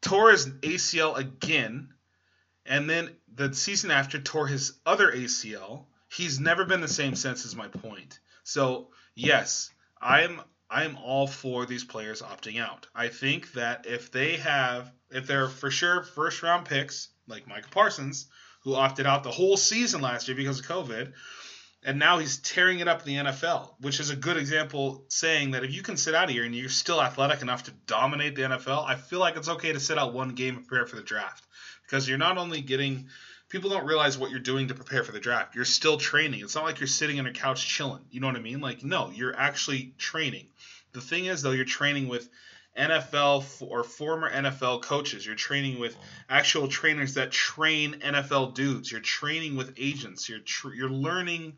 tore 0.00 0.30
his 0.30 0.46
ACL 0.46 1.18
again, 1.18 1.92
and 2.64 2.88
then 2.88 3.10
the 3.34 3.52
season 3.52 3.90
after 3.90 4.18
tore 4.18 4.46
his 4.46 4.72
other 4.86 5.12
ACL. 5.12 5.84
He's 6.08 6.40
never 6.40 6.64
been 6.64 6.80
the 6.80 6.88
same 6.88 7.14
since. 7.14 7.44
Is 7.44 7.54
my 7.54 7.68
point. 7.68 8.18
So 8.42 8.88
yes, 9.14 9.68
I'm 10.00 10.40
I'm 10.70 10.96
all 10.96 11.26
for 11.26 11.66
these 11.66 11.84
players 11.84 12.22
opting 12.22 12.58
out. 12.58 12.86
I 12.94 13.08
think 13.08 13.52
that 13.52 13.84
if 13.86 14.10
they 14.10 14.38
have, 14.38 14.90
if 15.10 15.26
they're 15.26 15.50
for 15.50 15.70
sure 15.70 16.02
first 16.02 16.42
round 16.42 16.64
picks 16.64 17.10
like 17.28 17.46
Micah 17.46 17.68
Parsons, 17.70 18.28
who 18.64 18.74
opted 18.74 19.06
out 19.06 19.24
the 19.24 19.30
whole 19.30 19.56
season 19.56 20.00
last 20.00 20.28
year 20.28 20.36
because 20.36 20.60
of 20.60 20.66
COVID, 20.66 21.12
and 21.84 21.98
now 21.98 22.18
he's 22.18 22.38
tearing 22.38 22.78
it 22.78 22.86
up 22.86 23.06
in 23.06 23.06
the 23.06 23.30
NFL, 23.30 23.74
which 23.80 23.98
is 23.98 24.10
a 24.10 24.16
good 24.16 24.36
example 24.36 25.04
saying 25.08 25.50
that 25.52 25.64
if 25.64 25.74
you 25.74 25.82
can 25.82 25.96
sit 25.96 26.14
out 26.14 26.30
here 26.30 26.44
and 26.44 26.54
you're 26.54 26.68
still 26.68 27.02
athletic 27.02 27.42
enough 27.42 27.64
to 27.64 27.72
dominate 27.86 28.36
the 28.36 28.42
NFL, 28.42 28.86
I 28.86 28.94
feel 28.94 29.18
like 29.18 29.36
it's 29.36 29.48
okay 29.48 29.72
to 29.72 29.80
sit 29.80 29.98
out 29.98 30.14
one 30.14 30.30
game 30.30 30.56
and 30.56 30.66
prepare 30.66 30.86
for 30.86 30.96
the 30.96 31.02
draft 31.02 31.44
because 31.84 32.08
you're 32.08 32.18
not 32.18 32.38
only 32.38 32.60
getting 32.60 33.08
people 33.48 33.68
don't 33.68 33.84
realize 33.84 34.16
what 34.16 34.30
you're 34.30 34.40
doing 34.40 34.68
to 34.68 34.74
prepare 34.74 35.04
for 35.04 35.12
the 35.12 35.20
draft. 35.20 35.54
You're 35.54 35.64
still 35.64 35.98
training. 35.98 36.40
It's 36.40 36.54
not 36.54 36.64
like 36.64 36.80
you're 36.80 36.86
sitting 36.86 37.18
on 37.18 37.26
a 37.26 37.32
couch 37.32 37.66
chilling. 37.66 38.02
You 38.10 38.20
know 38.20 38.28
what 38.28 38.36
I 38.36 38.40
mean? 38.40 38.60
Like 38.60 38.84
no, 38.84 39.10
you're 39.10 39.36
actually 39.36 39.94
training. 39.98 40.46
The 40.92 41.00
thing 41.00 41.26
is 41.26 41.42
though, 41.42 41.50
you're 41.50 41.64
training 41.64 42.08
with 42.08 42.28
NFL 42.76 43.44
or 43.60 43.84
former 43.84 44.30
NFL 44.30 44.82
coaches. 44.82 45.26
You're 45.26 45.34
training 45.34 45.78
with 45.78 45.96
actual 46.28 46.68
trainers 46.68 47.14
that 47.14 47.30
train 47.30 48.00
NFL 48.00 48.54
dudes. 48.54 48.90
You're 48.90 49.00
training 49.00 49.56
with 49.56 49.74
agents. 49.76 50.28
You're 50.28 50.40
tr- 50.40 50.74
you're 50.74 50.88
learning 50.88 51.54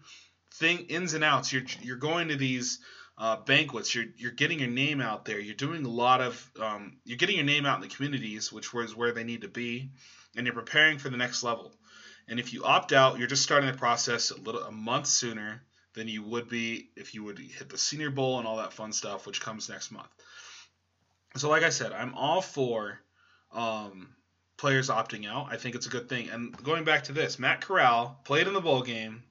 thing 0.55 0.87
ins 0.89 1.15
and 1.15 1.25
outs. 1.25 1.53
You're 1.53 1.65
you're 1.83 1.97
going 1.97 2.29
to 2.29 2.37
these 2.37 2.81
uh, 3.17 3.37
banquets. 3.37 3.95
You're 3.95 4.07
you're 4.17 4.33
getting 4.33 4.59
your 4.59 4.71
name 4.71 5.01
out 5.01 5.25
there. 5.25 5.39
You're 5.39 5.55
doing 5.55 5.85
a 5.85 5.89
lot 5.89 6.21
of 6.21 6.51
um, 6.61 6.97
you're 7.05 7.19
getting 7.19 7.37
your 7.37 7.45
name 7.45 7.67
out 7.67 7.77
in 7.77 7.89
the 7.89 7.95
communities, 7.95 8.53
which 8.53 8.73
was 8.73 8.97
where 8.97 9.13
they 9.13 9.25
need 9.25 9.43
to 9.43 9.49
be, 9.49 9.91
and 10.37 10.47
you're 10.47 10.55
preparing 10.55 10.99
for 10.99 11.11
the 11.11 11.17
next 11.17 11.43
level. 11.43 11.73
And 12.27 12.41
if 12.41 12.53
you 12.53 12.65
opt 12.65 12.93
out, 12.93 13.19
you're 13.19 13.29
just 13.29 13.43
starting 13.43 13.71
the 13.71 13.77
process 13.77 14.31
a 14.31 14.41
little 14.41 14.63
a 14.63 14.73
month 14.73 15.07
sooner 15.07 15.63
than 15.95 16.09
you 16.09 16.23
would 16.23 16.49
be 16.49 16.89
if 16.97 17.15
you 17.15 17.23
would 17.25 17.39
hit 17.39 17.69
the 17.69 17.79
Senior 17.79 18.11
Bowl 18.11 18.39
and 18.39 18.49
all 18.49 18.57
that 18.57 18.73
fun 18.73 18.93
stuff, 18.93 19.27
which 19.27 19.41
comes 19.41 19.69
next 19.69 19.93
month. 19.93 20.09
So, 21.37 21.49
like 21.49 21.65
I 21.65 21.71
said, 21.71 21.93
I'm 21.93 22.15
all 22.15 22.41
for 22.41 23.01
um, 23.53 24.09
players 24.57 24.89
opting 24.89 25.29
out. 25.29 25.49
I 25.51 25.57
think 25.57 25.75
it's 25.75 25.87
a 25.87 25.91
good 25.91 26.09
thing. 26.09 26.29
And 26.31 26.57
going 26.63 26.85
back 26.85 27.05
to 27.05 27.13
this, 27.13 27.39
Matt 27.39 27.61
Corral 27.61 28.21
played 28.25 28.47
in 28.47 28.55
the 28.55 28.61
bowl 28.61 28.83
game. 28.83 29.23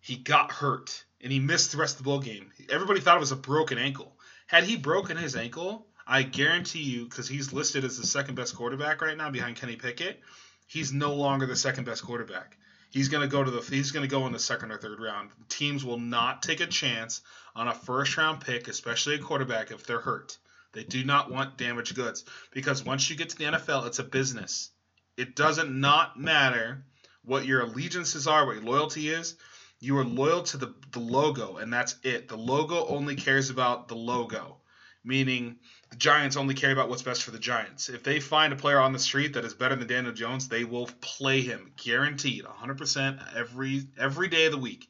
He 0.00 0.16
got 0.16 0.52
hurt 0.52 1.04
and 1.20 1.32
he 1.32 1.38
missed 1.38 1.72
the 1.72 1.78
rest 1.78 1.96
of 1.96 1.98
the 1.98 2.04
bowl 2.04 2.20
game. 2.20 2.50
Everybody 2.70 3.00
thought 3.00 3.16
it 3.16 3.20
was 3.20 3.32
a 3.32 3.36
broken 3.36 3.78
ankle. 3.78 4.16
Had 4.46 4.64
he 4.64 4.76
broken 4.76 5.16
his 5.16 5.36
ankle, 5.36 5.86
I 6.06 6.22
guarantee 6.22 6.82
you, 6.82 7.04
because 7.04 7.28
he's 7.28 7.52
listed 7.52 7.84
as 7.84 7.98
the 7.98 8.06
second 8.06 8.36
best 8.36 8.56
quarterback 8.56 9.02
right 9.02 9.16
now 9.16 9.30
behind 9.30 9.56
Kenny 9.56 9.76
Pickett, 9.76 10.20
he's 10.66 10.92
no 10.92 11.14
longer 11.14 11.46
the 11.46 11.56
second 11.56 11.84
best 11.84 12.02
quarterback. 12.04 12.56
He's 12.90 13.08
gonna 13.08 13.28
go 13.28 13.44
to 13.44 13.50
the 13.50 13.60
he's 13.60 13.92
gonna 13.92 14.08
go 14.08 14.26
in 14.26 14.32
the 14.32 14.38
second 14.38 14.72
or 14.72 14.78
third 14.78 14.98
round. 15.00 15.30
Teams 15.48 15.84
will 15.84 16.00
not 16.00 16.42
take 16.42 16.60
a 16.60 16.66
chance 16.66 17.20
on 17.54 17.68
a 17.68 17.74
first 17.74 18.16
round 18.16 18.40
pick, 18.40 18.66
especially 18.66 19.14
a 19.14 19.18
quarterback, 19.18 19.70
if 19.70 19.86
they're 19.86 20.00
hurt. 20.00 20.38
They 20.72 20.84
do 20.84 21.04
not 21.04 21.30
want 21.30 21.56
damaged 21.58 21.94
goods 21.94 22.24
because 22.52 22.84
once 22.84 23.10
you 23.10 23.16
get 23.16 23.30
to 23.30 23.36
the 23.36 23.44
NFL, 23.44 23.86
it's 23.86 23.98
a 23.98 24.04
business. 24.04 24.70
It 25.16 25.34
doesn't 25.36 25.80
not 25.80 26.18
matter 26.18 26.84
what 27.24 27.44
your 27.44 27.60
allegiances 27.60 28.26
are, 28.26 28.46
what 28.46 28.56
your 28.56 28.64
loyalty 28.64 29.08
is. 29.08 29.36
You 29.80 29.98
are 29.98 30.04
loyal 30.04 30.42
to 30.44 30.56
the, 30.58 30.74
the 30.92 31.00
logo, 31.00 31.56
and 31.56 31.72
that's 31.72 31.96
it. 32.02 32.28
The 32.28 32.36
logo 32.36 32.86
only 32.86 33.16
cares 33.16 33.50
about 33.50 33.88
the 33.88 33.96
logo. 33.96 34.60
meaning 35.04 35.56
the 35.90 35.96
Giants 35.96 36.36
only 36.36 36.54
care 36.54 36.72
about 36.72 36.88
what's 36.88 37.02
best 37.02 37.22
for 37.22 37.30
the 37.30 37.38
Giants. 37.38 37.88
If 37.88 38.02
they 38.02 38.20
find 38.20 38.52
a 38.52 38.56
player 38.56 38.78
on 38.78 38.92
the 38.92 38.98
street 38.98 39.34
that 39.34 39.44
is 39.44 39.54
better 39.54 39.74
than 39.74 39.88
Daniel 39.88 40.12
Jones, 40.12 40.48
they 40.48 40.64
will 40.64 40.88
play 41.00 41.40
him, 41.40 41.72
guaranteed, 41.76 42.44
100% 42.44 43.36
every 43.36 43.82
every 43.98 44.28
day 44.28 44.46
of 44.46 44.52
the 44.52 44.58
week. 44.58 44.88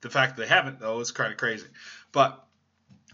The 0.00 0.10
fact 0.10 0.36
that 0.36 0.42
they 0.42 0.48
haven't, 0.48 0.80
though, 0.80 1.00
is 1.00 1.10
kind 1.10 1.32
of 1.32 1.38
crazy. 1.38 1.66
But 2.12 2.44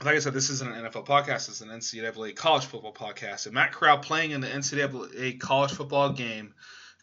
like 0.03 0.17
I 0.17 0.19
said, 0.19 0.33
this 0.33 0.51
isn't 0.51 0.73
an 0.73 0.85
NFL 0.85 1.07
podcast. 1.07 1.49
It's 1.49 1.61
an 1.61 1.69
NCAA 1.69 2.35
college 2.35 2.65
football 2.65 2.95
podcast. 2.95 3.47
And 3.47 3.55
Matt 3.55 3.73
Corral 3.73 3.99
playing 3.99 4.31
in 4.31 4.41
the 4.41 4.47
NCAA 4.47 5.39
college 5.39 5.73
football 5.73 6.13
game 6.13 6.55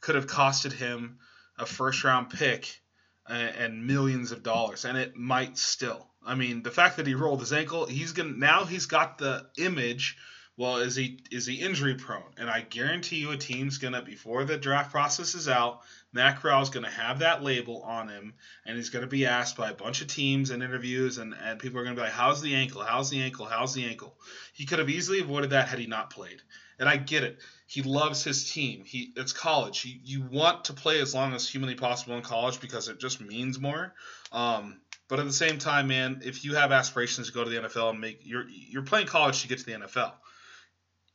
could 0.02 0.16
have 0.16 0.28
costed 0.28 0.74
him 0.74 1.20
a 1.58 1.66
first 1.66 2.04
round 2.04 2.30
pick 2.30 2.82
and, 3.28 3.56
and 3.56 3.88
millions 3.88 4.32
of 4.32 4.44
dollars, 4.44 4.86
and 4.86 4.98
it 4.98 5.16
might 5.16 5.58
still. 5.58 6.08
I 6.26 6.36
mean, 6.36 6.64
the 6.64 6.72
fact 6.72 6.98
that 6.98 7.08
he 7.08 7.14
rolled 7.14 7.40
his 7.40 7.54
ankle, 7.54 7.86
he's 7.86 8.14
gonna 8.14 8.34
now 8.36 8.66
he's 8.66 8.86
got 8.86 9.18
the 9.18 9.48
image. 9.58 10.18
Well, 10.58 10.78
is 10.78 10.96
he 10.96 11.20
is 11.30 11.46
he 11.46 11.62
injury 11.62 11.93
prone? 11.93 12.34
And 12.36 12.50
I 12.50 12.62
guarantee 12.62 13.17
you, 13.17 13.30
a 13.30 13.38
team's 13.38 13.78
gonna 13.78 14.02
before 14.02 14.43
the 14.43 14.58
draft 14.58 14.89
process 14.89 15.36
is 15.36 15.48
out, 15.48 15.82
Matt 16.12 16.41
Corral's 16.41 16.72
gonna 16.72 16.89
have 16.89 17.20
that 17.20 17.43
label 17.43 17.84
on 17.84 18.10
him, 18.10 18.34
and 18.65 18.76
he's 18.76 18.89
gonna 18.89 19.06
be 19.06 19.28
asked 19.28 19.56
by 19.56 19.70
a 19.70 19.76
bunch 19.76 20.02
of 20.02 20.08
teams 20.08 20.50
and 20.50 20.63
interviews, 20.63 21.20
and 21.20 21.36
and 21.43 21.60
people 21.60 21.80
are 21.80 21.84
gonna 21.84 21.96
be 21.96 22.02
like, 22.02 22.12
"How's 22.12 22.41
the 22.41 22.56
ankle? 22.56 22.82
How's 22.82 23.12
the 23.12 23.22
ankle? 23.22 23.46
How's 23.46 23.76
the 23.76 23.86
ankle?" 23.86 24.17
He 24.52 24.65
could 24.65 24.80
have 24.80 24.89
easily 24.89 25.20
avoided 25.20 25.52
that 25.52 25.67
had 25.67 25.78
he 25.78 25.86
not 25.86 26.10
played. 26.10 26.41
And 26.80 26.89
I 26.89 26.98
get 26.98 27.24
it. 27.24 27.38
He 27.67 27.84
loves 27.84 28.24
his 28.24 28.52
team. 28.52 28.84
He 28.84 29.13
it's 29.15 29.34
college. 29.34 29.82
He, 29.82 30.02
you 30.04 30.24
want 30.24 30.65
to 30.65 30.74
play 30.74 31.00
as 31.02 31.13
long 31.13 31.36
as 31.36 31.48
humanly 31.48 31.76
possible 31.76 32.15
in 32.15 32.24
college 32.24 32.60
because 32.60 32.89
it 32.89 33.00
just 33.00 33.22
means 33.22 33.60
more. 33.60 33.93
Um, 34.32 34.80
but 35.08 35.20
at 35.20 35.26
the 35.28 35.34
same 35.34 35.60
time, 35.60 35.88
man, 35.88 36.22
if 36.26 36.43
you 36.43 36.56
have 36.56 36.72
aspirations 36.72 37.28
to 37.28 37.34
go 37.34 37.43
to 37.43 37.50
the 37.50 37.58
NFL 37.58 37.91
and 37.91 38.02
make 38.02 38.22
you're 38.24 38.50
you're 38.50 38.82
playing 38.82 39.06
college 39.06 39.43
to 39.43 39.48
get 39.48 39.60
to 39.60 39.65
the 39.65 39.74
NFL. 39.74 40.13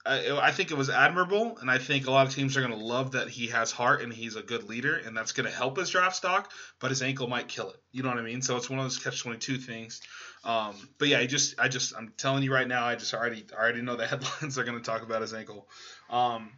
I, 0.05 0.37
I 0.49 0.51
think 0.51 0.71
it 0.71 0.77
was 0.77 0.91
admirable, 0.91 1.59
and 1.59 1.71
I 1.71 1.79
think 1.79 2.07
a 2.07 2.11
lot 2.11 2.27
of 2.27 2.35
teams 2.35 2.57
are 2.57 2.61
going 2.61 2.77
to 2.77 2.85
love 2.85 3.13
that 3.13 3.29
he 3.29 3.49
has 3.49 3.71
heart 3.71 4.03
and 4.03 4.13
he's 4.13 4.35
a 4.35 4.43
good 4.43 4.69
leader, 4.69 4.97
and 4.97 5.17
that's 5.17 5.33
going 5.33 5.49
to 5.49 5.55
help 5.55 5.79
his 5.79 5.91
draft 5.91 6.17
stock. 6.17 6.51
But 6.81 6.91
his 6.91 7.03
ankle 7.03 7.29
might 7.29 7.47
kill 7.49 7.71
it. 7.71 7.77
You 7.93 8.03
know 8.03 8.09
what 8.09 8.19
I 8.19 8.23
mean? 8.23 8.43
So 8.43 8.57
it's 8.57 8.69
one 8.69 8.81
of 8.81 8.85
those 8.85 8.99
catch 8.99 9.23
twenty 9.23 9.39
two 9.39 9.59
things. 9.59 10.01
Um, 10.45 10.75
but 10.99 11.09
yeah, 11.09 11.19
I 11.19 11.27
just 11.27 11.59
I 11.61 11.69
just 11.69 11.95
I'm 11.97 12.13
telling 12.17 12.43
you 12.43 12.53
right 12.53 12.67
now, 12.67 12.85
I 12.85 12.97
just 12.97 13.15
already 13.15 13.47
already 13.53 13.83
know 13.83 13.97
the 13.97 14.07
headlines 14.09 14.59
are 14.59 14.65
going 14.65 14.79
to 14.79 14.85
talk 14.85 15.03
about 15.03 15.23
his 15.23 15.35
ankle. 15.35 15.69
Um, 16.11 16.51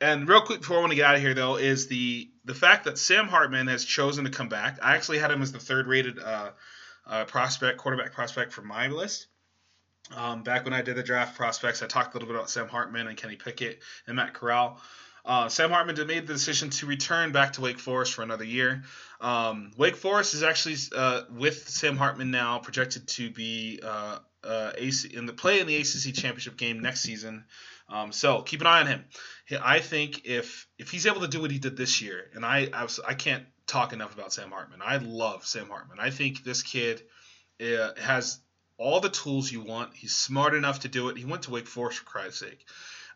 and 0.00 0.28
real 0.28 0.42
quick 0.42 0.60
before 0.60 0.78
I 0.78 0.80
want 0.80 0.92
to 0.92 0.96
get 0.96 1.06
out 1.06 1.14
of 1.16 1.20
here 1.20 1.34
though 1.34 1.56
is 1.56 1.88
the 1.88 2.30
the 2.44 2.54
fact 2.54 2.84
that 2.84 2.98
Sam 2.98 3.26
Hartman 3.26 3.66
has 3.68 3.84
chosen 3.84 4.24
to 4.24 4.30
come 4.30 4.48
back. 4.48 4.78
I 4.82 4.94
actually 4.94 5.18
had 5.18 5.30
him 5.30 5.42
as 5.42 5.50
the 5.50 5.58
third 5.58 5.86
rated 5.86 6.18
uh, 6.20 6.50
uh, 7.06 7.24
prospect, 7.24 7.78
quarterback 7.78 8.12
prospect 8.12 8.52
for 8.52 8.62
my 8.62 8.88
list. 8.88 9.26
Um, 10.14 10.42
back 10.42 10.64
when 10.64 10.74
I 10.74 10.82
did 10.82 10.96
the 10.96 11.02
draft 11.02 11.36
prospects, 11.36 11.82
I 11.82 11.86
talked 11.86 12.14
a 12.14 12.18
little 12.18 12.28
bit 12.28 12.36
about 12.36 12.50
Sam 12.50 12.68
Hartman 12.68 13.06
and 13.06 13.16
Kenny 13.16 13.36
Pickett 13.36 13.80
and 14.06 14.16
Matt 14.16 14.34
Corral. 14.34 14.80
Uh, 15.24 15.48
Sam 15.48 15.70
Hartman 15.70 15.96
made 16.06 16.26
the 16.26 16.34
decision 16.34 16.68
to 16.70 16.86
return 16.86 17.32
back 17.32 17.54
to 17.54 17.62
Wake 17.62 17.78
Forest 17.78 18.12
for 18.12 18.22
another 18.22 18.44
year. 18.44 18.84
Um, 19.22 19.70
Wake 19.78 19.96
Forest 19.96 20.34
is 20.34 20.42
actually 20.42 20.76
uh, 20.94 21.22
with 21.30 21.68
Sam 21.68 21.96
Hartman 21.96 22.30
now 22.30 22.58
projected 22.58 23.08
to 23.08 23.30
be 23.30 23.80
uh, 23.82 24.18
uh 24.42 24.72
AC, 24.76 25.08
in 25.14 25.24
the 25.24 25.32
play 25.32 25.60
in 25.60 25.66
the 25.66 25.76
ACC 25.76 26.14
championship 26.14 26.58
game 26.58 26.80
next 26.80 27.00
season. 27.00 27.46
Um, 27.88 28.12
so 28.12 28.42
keep 28.42 28.60
an 28.60 28.66
eye 28.66 28.80
on 28.80 28.86
him. 28.86 29.04
I 29.62 29.80
think 29.80 30.26
if 30.26 30.66
if 30.78 30.90
he's 30.90 31.06
able 31.06 31.22
to 31.22 31.28
do 31.28 31.40
what 31.40 31.50
he 31.50 31.58
did 31.58 31.76
this 31.76 32.02
year, 32.02 32.30
and 32.34 32.44
I 32.44 32.68
I, 32.72 32.82
was, 32.82 33.00
I 33.06 33.14
can't 33.14 33.44
talk 33.66 33.94
enough 33.94 34.14
about 34.14 34.32
Sam 34.32 34.50
Hartman. 34.50 34.80
I 34.84 34.98
love 34.98 35.46
Sam 35.46 35.68
Hartman. 35.68 36.00
I 36.00 36.10
think 36.10 36.44
this 36.44 36.62
kid 36.62 37.02
uh, 37.62 37.90
has 37.98 38.40
all 38.78 39.00
the 39.00 39.08
tools 39.08 39.50
you 39.50 39.60
want. 39.60 39.94
He's 39.94 40.14
smart 40.14 40.54
enough 40.54 40.80
to 40.80 40.88
do 40.88 41.08
it. 41.08 41.16
He 41.16 41.24
went 41.24 41.42
to 41.42 41.50
Wake 41.50 41.66
Forest 41.66 42.00
for 42.00 42.04
Christ's 42.04 42.40
sake. 42.40 42.66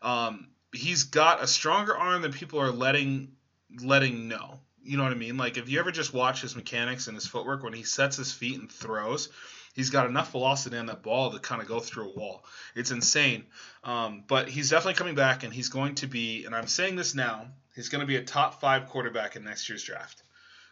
Um, 0.01 0.47
he's 0.73 1.03
got 1.03 1.43
a 1.43 1.47
stronger 1.47 1.97
arm 1.97 2.21
than 2.21 2.31
people 2.31 2.59
are 2.59 2.71
letting 2.71 3.33
letting 3.81 4.27
know. 4.27 4.59
You 4.81 4.97
know 4.97 5.03
what 5.03 5.11
I 5.11 5.15
mean? 5.15 5.37
Like 5.37 5.57
if 5.57 5.69
you 5.69 5.79
ever 5.79 5.91
just 5.91 6.13
watch 6.13 6.41
his 6.41 6.55
mechanics 6.55 7.07
and 7.07 7.15
his 7.15 7.27
footwork 7.27 7.63
when 7.63 7.73
he 7.73 7.83
sets 7.83 8.17
his 8.17 8.31
feet 8.31 8.59
and 8.59 8.71
throws, 8.71 9.29
he's 9.73 9.89
got 9.89 10.07
enough 10.07 10.31
velocity 10.31 10.77
on 10.77 10.87
that 10.87 11.03
ball 11.03 11.31
to 11.31 11.39
kind 11.39 11.61
of 11.61 11.67
go 11.67 11.79
through 11.79 12.11
a 12.11 12.17
wall. 12.17 12.45
It's 12.75 12.91
insane. 12.91 13.45
Um, 13.83 14.23
but 14.27 14.49
he's 14.49 14.69
definitely 14.69 14.95
coming 14.95 15.15
back, 15.15 15.43
and 15.43 15.53
he's 15.53 15.69
going 15.69 15.95
to 15.95 16.07
be. 16.07 16.45
And 16.45 16.55
I'm 16.55 16.67
saying 16.67 16.95
this 16.95 17.15
now. 17.15 17.47
He's 17.75 17.89
going 17.89 18.01
to 18.01 18.07
be 18.07 18.17
a 18.17 18.23
top 18.23 18.59
five 18.59 18.87
quarterback 18.87 19.35
in 19.35 19.43
next 19.43 19.69
year's 19.69 19.83
draft. 19.83 20.21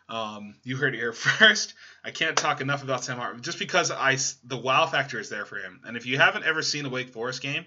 Um, 0.09 0.55
you 0.63 0.77
heard 0.77 0.93
it 0.93 0.99
here 0.99 1.13
first. 1.13 1.73
I 2.03 2.11
can't 2.11 2.37
talk 2.37 2.61
enough 2.61 2.83
about 2.83 3.03
Sam 3.03 3.17
Hartman 3.17 3.43
just 3.43 3.59
because 3.59 3.91
I 3.91 4.17
the 4.43 4.57
wow 4.57 4.85
factor 4.85 5.19
is 5.19 5.29
there 5.29 5.45
for 5.45 5.57
him. 5.57 5.81
And 5.85 5.97
if 5.97 6.05
you 6.05 6.17
haven't 6.17 6.45
ever 6.45 6.61
seen 6.61 6.85
a 6.85 6.89
Wake 6.89 7.09
Forest 7.09 7.41
game, 7.41 7.65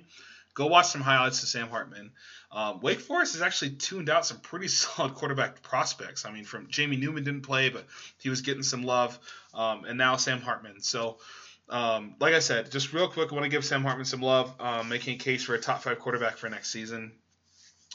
go 0.55 0.67
watch 0.67 0.87
some 0.87 1.01
highlights 1.01 1.43
of 1.43 1.49
Sam 1.49 1.69
Hartman. 1.69 2.13
Um, 2.53 2.81
Wake 2.81 3.01
Forest 3.01 3.35
has 3.35 3.43
actually 3.43 3.73
tuned 3.73 4.09
out 4.09 4.27
some 4.27 4.39
pretty 4.39 4.69
solid 4.69 5.15
quarterback 5.15 5.63
prospects. 5.63 6.25
I 6.25 6.33
mean, 6.33 6.45
from 6.45 6.69
Jamie 6.69 6.97
Newman 6.97 7.25
didn't 7.25 7.43
play, 7.43 7.69
but 7.69 7.87
he 8.19 8.29
was 8.29 8.41
getting 8.41 8.63
some 8.63 8.83
love, 8.83 9.19
um, 9.55 9.85
and 9.85 9.99
now 9.99 10.17
Sam 10.17 10.41
Hartman. 10.41 10.81
So. 10.81 11.19
Um, 11.69 12.17
like 12.19 12.35
I 12.35 12.41
said, 12.41 12.73
just 12.73 12.93
real 12.93 13.07
quick, 13.07 13.31
I 13.31 13.35
want 13.37 13.45
to 13.45 13.49
give 13.49 13.65
Sam 13.65 13.85
Hartman 13.85 14.05
some 14.05 14.21
love, 14.21 14.53
um, 14.59 14.89
making 14.89 15.15
a 15.15 15.19
case 15.19 15.45
for 15.45 15.55
a 15.55 15.61
top 15.61 15.85
five 15.85 16.01
quarterback 16.01 16.37
for 16.37 16.49
next 16.49 16.73
season. 16.73 17.13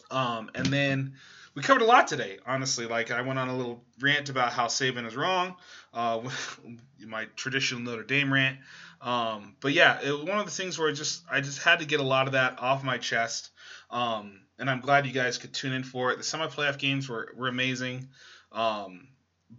Um, 0.10 0.50
and 0.56 0.68
then 0.68 1.16
we 1.56 1.62
covered 1.62 1.82
a 1.82 1.86
lot 1.86 2.08
today, 2.08 2.38
honestly. 2.46 2.86
Like 2.86 3.12
I 3.12 3.22
went 3.22 3.40
on 3.40 3.48
a 3.48 3.56
little 3.56 3.82
rant 4.02 4.30
about 4.30 4.52
how 4.52 4.68
Saban 4.68 5.08
is 5.08 5.16
wrong, 5.16 5.56
uh, 5.94 6.22
my 7.08 7.26
traditional 7.36 7.82
Notre 7.82 8.04
Dame 8.04 8.32
rant. 8.32 8.58
Um, 9.02 9.56
but 9.62 9.74
yeah, 9.74 10.00
it 10.02 10.12
was 10.12 10.24
one 10.24 10.38
of 10.38 10.46
the 10.46 10.52
things 10.52 10.78
where 10.78 10.90
I 10.90 10.92
just 10.92 11.24
I 11.32 11.42
just 11.42 11.60
had 11.60 11.80
to 11.80 11.86
get 11.86 12.00
a 12.00 12.04
lot 12.04 12.28
of 12.28 12.34
that 12.34 12.60
off 12.60 12.84
my 12.84 12.98
chest. 12.98 13.52
Um, 13.90 14.42
and 14.60 14.70
I'm 14.70 14.82
glad 14.82 15.06
you 15.06 15.12
guys 15.12 15.38
could 15.38 15.54
tune 15.54 15.74
in 15.74 15.84
for 15.84 16.12
it. 16.12 16.18
The 16.18 16.24
semi 16.24 16.48
playoff 16.48 16.78
games 16.78 17.08
were, 17.08 17.34
were 17.36 17.48
amazing. 17.48 18.08
Um, 18.52 19.08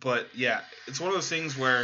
but 0.01 0.27
yeah, 0.35 0.61
it's 0.87 1.01
one 1.01 1.09
of 1.09 1.15
those 1.15 1.29
things 1.29 1.57
where 1.57 1.83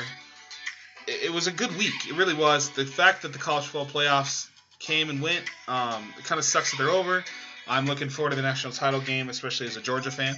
it, 1.07 1.25
it, 1.25 1.33
was 1.33 1.47
a 1.47 1.53
good 1.53 1.77
week. 1.77 2.09
It 2.09 2.17
really 2.17 2.35
was. 2.35 2.71
The 2.71 2.85
fact 2.85 3.23
that 3.23 3.33
the 3.33 3.39
college 3.39 3.67
football 3.67 4.03
playoffs 4.03 4.49
came 4.79 5.11
and 5.11 5.23
went, 5.23 5.45
um, 5.69 6.13
it 6.19 6.25
kind 6.25 6.39
of 6.39 6.45
sucks 6.45 6.73
that 6.73 6.79
they're 6.79 6.91
over. 6.91 7.23
I'm 7.67 7.87
looking 7.87 8.09
forward 8.09 8.31
to 8.31 8.37
the 8.37 8.43
national 8.43 8.73
title 8.73 9.01
game, 9.01 9.29
especially 9.29 9.67
as 9.67 9.77
a 9.77 9.81
Georgia 9.81 10.11
fan. 10.11 10.37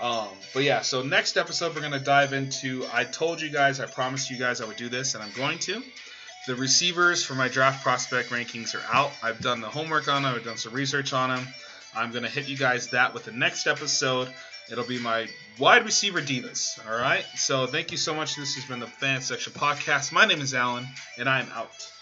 Um, 0.00 0.28
but 0.54 0.64
yeah, 0.64 0.80
so 0.80 1.02
next 1.02 1.36
episode 1.36 1.74
we're 1.74 1.80
going 1.80 1.92
to 1.92 2.00
dive 2.00 2.32
into. 2.32 2.86
I 2.92 3.04
told 3.04 3.40
you 3.40 3.50
guys, 3.50 3.78
I 3.80 3.86
promised 3.86 4.30
you 4.30 4.38
guys 4.38 4.60
I 4.60 4.64
would 4.64 4.76
do 4.76 4.88
this, 4.88 5.14
and 5.14 5.22
I'm 5.22 5.32
going 5.32 5.58
to. 5.60 5.82
The 6.46 6.56
receivers 6.56 7.24
for 7.24 7.34
my 7.34 7.48
draft 7.48 7.84
prospect 7.84 8.30
rankings 8.30 8.74
are 8.74 8.82
out. 8.92 9.12
I've 9.22 9.40
done 9.40 9.60
the 9.60 9.68
homework 9.68 10.08
on 10.08 10.22
them, 10.22 10.34
I've 10.34 10.44
done 10.44 10.56
some 10.56 10.72
research 10.72 11.12
on 11.12 11.30
them. 11.30 11.46
I'm 11.94 12.10
going 12.10 12.24
to 12.24 12.30
hit 12.30 12.48
you 12.48 12.56
guys 12.56 12.88
that 12.88 13.14
with 13.14 13.24
the 13.24 13.32
next 13.32 13.66
episode. 13.66 14.28
It'll 14.70 14.86
be 14.86 14.98
my 14.98 15.28
wide 15.58 15.84
receiver 15.84 16.20
divas. 16.20 16.78
All 16.88 16.96
right. 16.96 17.24
So 17.36 17.66
thank 17.66 17.90
you 17.90 17.98
so 17.98 18.14
much. 18.14 18.36
This 18.36 18.54
has 18.54 18.64
been 18.64 18.80
the 18.80 18.86
Fan 18.86 19.20
Section 19.20 19.52
Podcast. 19.52 20.12
My 20.12 20.24
name 20.24 20.40
is 20.40 20.54
Allen, 20.54 20.86
and 21.18 21.28
I 21.28 21.40
am 21.40 21.48
out. 21.52 21.92